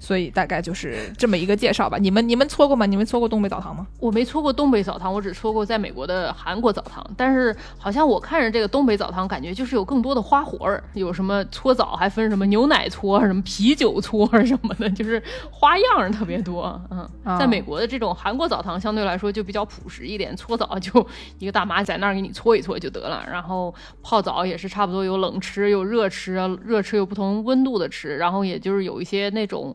[0.00, 1.96] 所以大概就是这么一个介绍吧。
[1.98, 2.84] 你们你们搓过吗？
[2.86, 3.86] 你们搓过东北澡堂吗？
[4.00, 7.08] 我没搓过东北澡堂，我只搓过在美国的韩国澡堂。
[7.16, 15.22] 但是好像我看着这个东北澡堂，感觉就是有更多的花活儿，有什么搓澡，还分什么牛奶搓、什么啤酒搓什么的，就是
[15.52, 16.80] 花样儿特别多。
[16.90, 21.06] 嗯，啊在美国的这种韩国澡堂相对来说就比较朴实一点，搓澡就
[21.38, 23.22] 一个大妈在那儿给你搓一搓就得了。
[23.30, 29.74] 然后泡澡也是差不多有冷吃有热吃啊，热吃有不同温度的吃，然后也就是有一些那种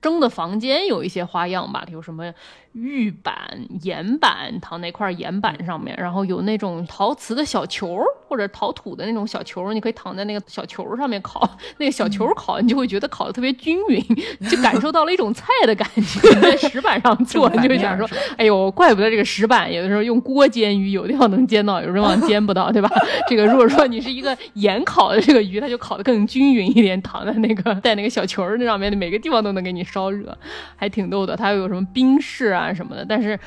[0.00, 2.32] 蒸的房间有一些花样吧，有什么
[2.72, 3.34] 玉板、
[3.82, 11.48] 岩板躺那块岩板上面，然后有那种陶瓷的小球儿或者陶土的那种小球儿，你可以躺在那个小球儿上面烤，
[11.78, 14.02] 那个小球儿烤，你就会觉得烤的特别均匀，
[14.48, 16.28] 就感受到了一种菜的感觉。
[16.34, 22.88] 你在石板上做，你就会想说面，哎呦，怪不得这个石板有的时候用锅煎鱼，有的地方能煎到，有的地方煎不到，对吧？
[23.28, 30.36] 这个如果说你是一个盐烤的这个鱼，它就烤的更均匀一点，躺在那个带那个小球儿那上面，每个地方都能给你烧热，
[30.76, 31.36] 还挺逗的。
[31.36, 33.38] 它又有什么冰室啊什么的，但是。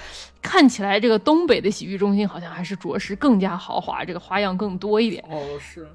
[0.46, 5.24] 看起来这个东北的洗浴中心好像还是着实更加豪华，这个花样更更多一点。
[5.30, 5.88] 哦，是。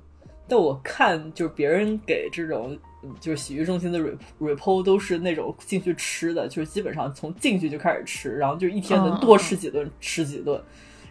[0.49, 2.75] 但我看就是别人给这种
[3.21, 10.59] 就是洗浴中心的 re repo 都是那种进去吃的，就是基本上从进去就开始吃，然后就一天能多吃几顿，吃几顿。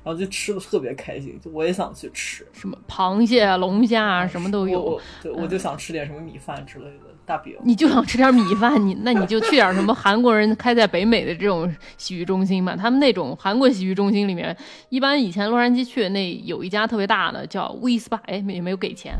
[0.04, 5.00] 然后就吃的特别开心，就我也想去吃什么螃蟹、龙虾啊，什么都有。
[5.22, 7.14] 对，我就想吃点什么米饭之类的。
[7.28, 12.74] 大饼，你就想吃点米饭，你那你就去点什么韩国人开在北美的这种洗浴中心吧。
[12.74, 14.56] 他们那种韩国洗浴中心里面，
[14.88, 19.18] 一般以前洛杉矶去那有一家特别大的叫 We Spa，哎，也没有给钱，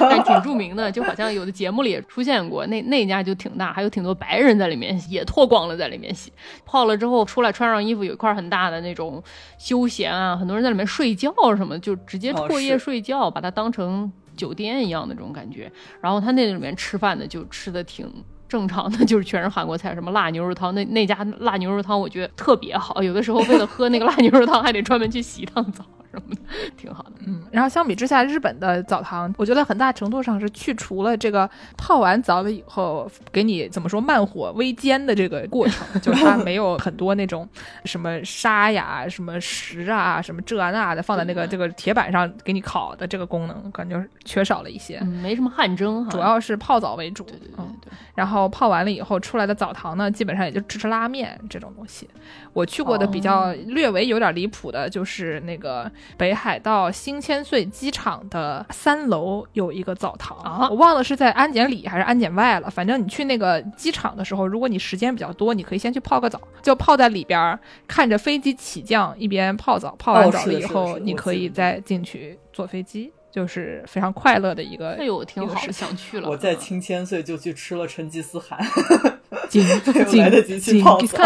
[0.00, 2.66] 但是挺著名的，就好像有的节目里也出现过。
[2.66, 6.32] 那那家就挺大，还有挺多白人在里面也脱光了在里面洗，
[6.66, 9.22] 泡了之后出来穿上衣服，有一块很大的那种
[9.58, 14.10] 休闲啊，很多人在里面睡觉什么，就直接过夜睡觉，把它当成。
[14.38, 15.70] 酒店一样的这种感觉，
[16.00, 18.10] 然后他那里面吃饭的就吃的挺
[18.48, 25.84] 正常的， 就是全是韩国菜，什么辣牛肉汤，那那家辣牛肉汤我觉得特别好，有的时候为了喝那个辣牛肉汤还得专门去洗一趟澡。
[26.10, 26.40] 什么的
[26.76, 37.48] 挺好的，嗯，然后相比之下，日本的澡堂，我觉得很大程度上是去除了这个泡完澡了以后给你怎么说慢火微煎的这个过程，就是它没有 很多那种
[37.84, 47.92] 什么沙呀、什么石啊、什么这啊那的放在那个这个铁板上给你烤的这个功能，感觉缺少了一些，没什么汗蒸，主要是泡澡为主，对对对对。
[48.14, 52.08] 然后泡完了以后出来的澡堂呢，基本上也就吃吃拉面这种东西。
[52.52, 55.90] 我去过的比较略微有点离谱的就是那个。
[56.16, 62.68] 北海道新千岁机场的三楼有一个澡堂，我忘了是在安检里还是安检外了。
[62.68, 69.94] 反正你去那个机场的时候，如果你时间比较多，你可以先去泡个澡，就泡在里边，看着飞机起降，一边泡澡。
[69.98, 74.90] 泡完澡了以后，你可以再进去坐飞机，就是非常快乐的一个。
[74.98, 76.28] 哎呦，挺好的，想去了。
[76.28, 78.58] 我在青千岁就去吃了成吉思汗。
[79.48, 79.62] 金
[80.06, 81.22] 金 来得及去泡澡。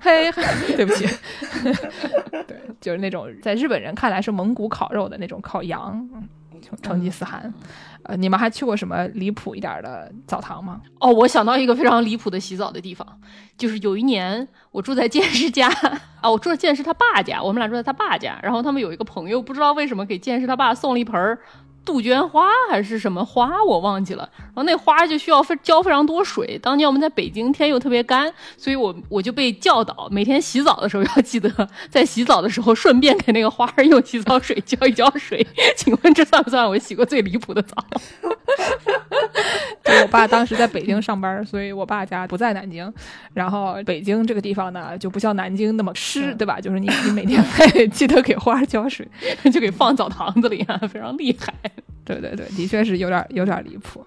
[0.00, 0.30] 嘿，
[0.76, 1.06] 对不起。
[2.46, 6.08] 对，就是那种在日本人看来是蒙古烤肉的那种烤羊，
[6.82, 7.52] 成吉思汗。
[8.04, 10.80] 呃，你们还去过什么离谱一点的澡堂吗？
[10.98, 13.06] 哦，我想到一个非常离谱的洗澡的地方，
[13.56, 15.68] 就是有一年我住在剑师家
[16.20, 21.38] 啊，我住在剑师他爸家，我们俩住在他爸家，然后他们有一个朋友，不知道为什么给剑师他爸送了一盆儿。
[21.84, 24.28] 杜鹃花还是什么花，我忘记了。
[24.36, 26.58] 然后那花就需要非浇非常多水。
[26.62, 35.44] 当年我们在北京，天又特别干，所以我我就被教导，每天洗澡的时候要记得在洗澡的时候顺便给那个花用洗澡水浇一浇水。
[35.76, 37.76] 请问这算不算我洗过最离谱的澡？
[39.84, 42.92] 我爸当时在北京上班，所以我爸家不在南京。
[43.34, 46.60] 然后北京这个地方呢，就不像南京那么湿，对吧？
[46.60, 47.42] 就是你你每天
[47.74, 49.06] 得记得给花浇水，
[49.52, 51.52] 就给放澡堂子里啊，非常厉害。
[52.04, 54.04] 对对对，的确是有点有点离谱。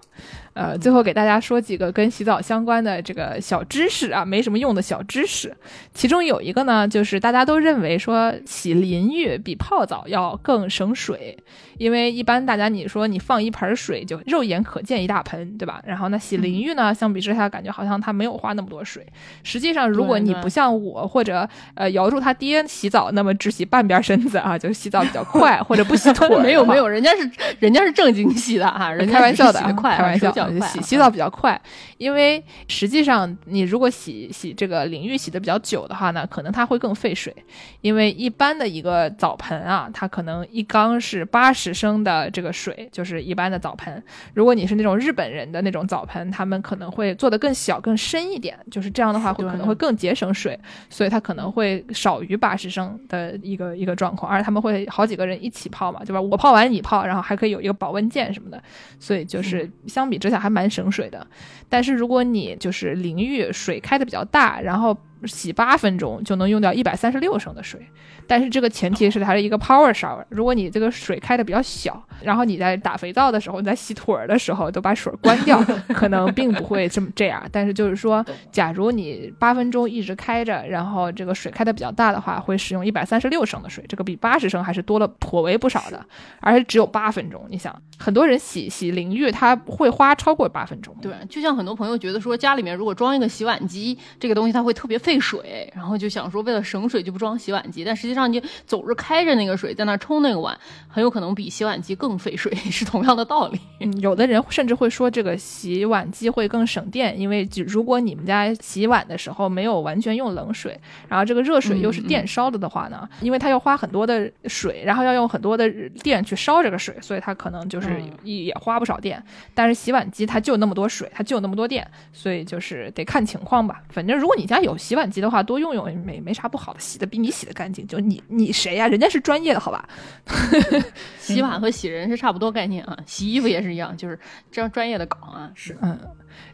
[0.52, 5.54] 呃，最后给大家说几个跟洗澡相关的这个小知识啊，没什么用的小知识。
[5.94, 11.38] 其中有一个呢，就是大家都认为说洗淋浴比泡澡要更省水，
[11.78, 15.82] 因为一般大家你说你放一盆水就肉眼可见一大盆，对吧？
[15.86, 19.06] 然后呢，洗淋浴呢，相比之下感觉好像它没有花那么多水。
[19.42, 30.32] 实际上，如果你不像我或者呃姚柱他爹洗澡那么只洗半边身子啊，就洗澡比较快， 或者不洗腿，没有没有，人家是人家是正经洗的啊，人开玩笑的，开玩笑。
[30.66, 31.60] 洗洗澡比较快，
[31.98, 37.34] 因为实际上你如果洗洗这个淋浴洗的比较久的话呢，可能它会更费水。
[37.80, 44.02] 因为一般的一个澡盆啊，它可能一缸是八十升的这个水，就是一般的澡盆。
[44.34, 50.58] 如果你是那种日本人的那种澡盆，他们可能会做的更小更深一点，就是这样的话会可能会更节省水，
[50.90, 54.30] 所以它可能会少于八十升的一个一个状况。
[54.30, 56.20] 而且他们会好几个人一起泡嘛，对吧？
[56.20, 58.62] 我泡完你泡，然后还可以有一个保温键什么的，
[58.98, 61.26] 所以就是相比之下还蛮省水的。
[61.68, 67.80] 但是如果你就是淋浴水开的比较大，然后洗八分钟就能用掉一百三十六升的水。
[68.26, 70.24] 但是这个前提是它是一个 power shower。
[70.28, 75.62] 如果你这个水开的比较小，然后你在打肥皂的时候，你在洗腿儿的时候都把水关掉，
[75.94, 77.42] 可能并不会这么这样。
[77.52, 86.04] 但是就是说，假如你八分钟一直开着，然后这个水开的比较大的话，会使用一百三十六升的水，这个比八十升还是多了颇为不少的，
[86.40, 87.44] 而且只有八分钟。
[87.48, 90.94] 你想，很多人洗洗淋浴，他会花超过八分钟。
[91.00, 100.58] 对，就像很多朋友觉得说，家里面如果装一个洗碗机，这个东西它会特别费水，然后就想说为了省水就不装洗碗机，但实际上你总是开着那个水在那冲那个碗，
[100.88, 103.60] 很有可能比洗碗机更费水， 是同样的道理。
[104.00, 115.70] 有的人甚至会说这个洗碗机会更省电，因为如果你们家洗碗的时候没有完全用冷水，然后这个热水又是电烧的的话呢，因为它要花很多的水，然后要用很多的
[116.02, 119.22] 电去烧这个水，所以它可能就是也花不少电。
[119.54, 123.82] 但是洗碗机它就那么多水，它就那么多电，所以就是得看情况吧。
[123.90, 127.86] 反正如果你家有洗洗碗机的话，多用用没没啥不好的，洗的比你洗的干净。
[127.86, 129.84] 就你你谁呀、人家是专业的，好吧？
[131.18, 134.18] 洗碗和洗人是差不多概念啊，洗衣服也是一样，就是
[134.50, 135.50] 这样专业的搞啊。
[135.54, 135.98] 是嗯，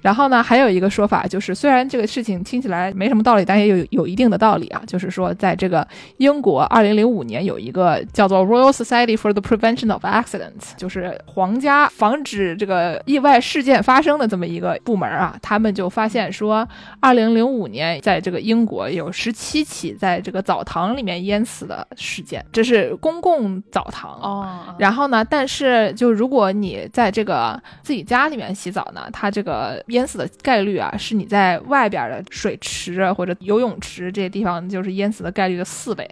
[0.01, 4.83] 然后呢，还有一个说法就是，虽然这个事情听起来没什么道理，但也有有一定的道理啊。
[4.87, 5.87] 就是说，在这个
[6.17, 16.67] 英国，二零零五年有一个叫做 Royal Society for the Prevention of Accidents，就是皇家防止这个意外事件发生的这么一个部门啊，他们就发现说，
[17.01, 36.09] 二零零五年在这个英国有十七起在这个澡堂里面淹死的事件，这是公共澡堂哦，然后呢，但是就如果你在这个自己家里面洗澡呢，它这个淹死的概率啊，是你在外边的水池啊或者游泳池这些地方就是淹死的概率的四倍。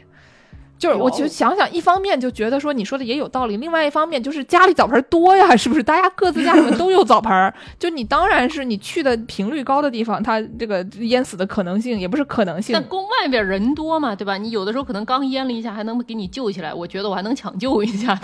[0.81, 5.83] 就是我就有想想，一方面就觉得说你说的也有道理，另外一方面就是家里澡盆多呀，是不是？
[5.83, 14.39] 大家各自家里面都有澡盆儿，就你当然是你去的频率高的地方，它这个淹死的可能性也不是可能性但，宫外边人多嘛，对吧？
[14.39, 18.19] 你有的时候可能刚淹了一下，还能给你救起来，我觉得我还能抢救一下。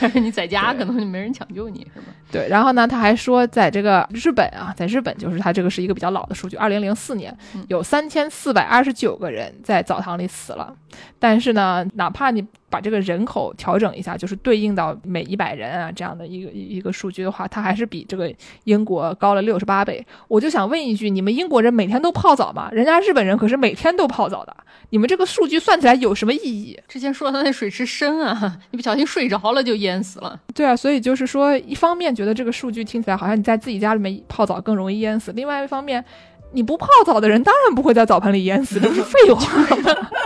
[0.00, 2.06] 但是你在家可能就没人抢救你，是吧？
[2.32, 10.74] 对，然后呢，他还说，在这个日本啊，在日本就是他这个是一个比较老的数据，二零零四年嗯有三千四百二十九个人在澡堂里死了，
[11.18, 18.32] 但是呢，哪怕你把这个人口调整一下，就是对应到每一百人啊这样的一个一一个数据的话，它还是比这个
[18.64, 20.04] 英国高了六十八倍。
[20.28, 22.68] 我就想问一句，你们英国人每天都泡澡吗？
[22.72, 24.54] 人家日本人可是每天都泡澡的，
[24.90, 26.78] 你们这个数据算起来有什么意义？
[26.88, 30.38] 之前说的那水池深啊， 你不小心睡着了就淹死了。
[30.54, 36.04] 对啊，所以就是说，一方面觉得这个数据听起来好像你在自己家里面泡澡更容易淹死，另外一方面，
[36.52, 40.08] 你不泡澡的人当然不会在澡盆里淹死，这不是废话吗？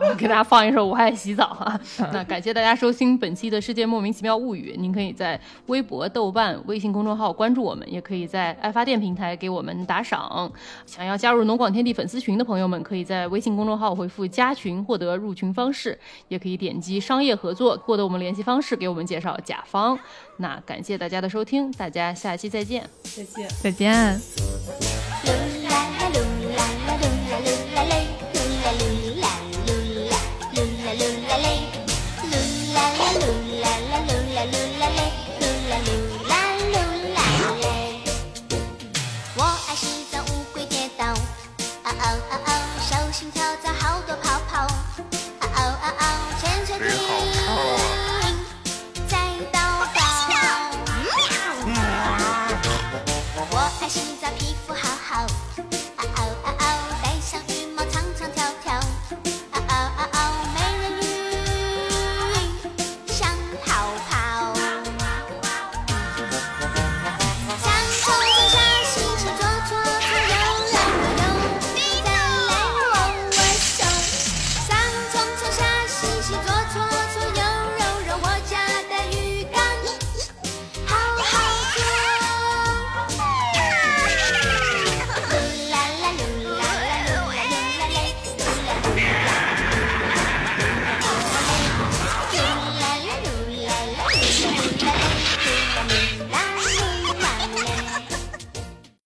[0.00, 1.80] 我给大家放一首《我爱洗澡》啊。
[1.98, 10.50] 嗯那感谢大家收听本期的《世界莫名其妙物语》，您可以在微博、豆瓣、微信公众号关注我们，也可以在爱发电平台给我们打赏。
[10.86, 15.98] 想要加入农广天地粉丝群的朋友们，可以在微信公众号回复“加群”获得入群方式，
[16.28, 19.98] 也可以点击商业合作获得我们联系方式，给我们介绍甲方。
[20.36, 22.88] 那感谢大家的收听，大家下期再见。
[23.02, 23.48] 再见。
[23.62, 25.63] 再见。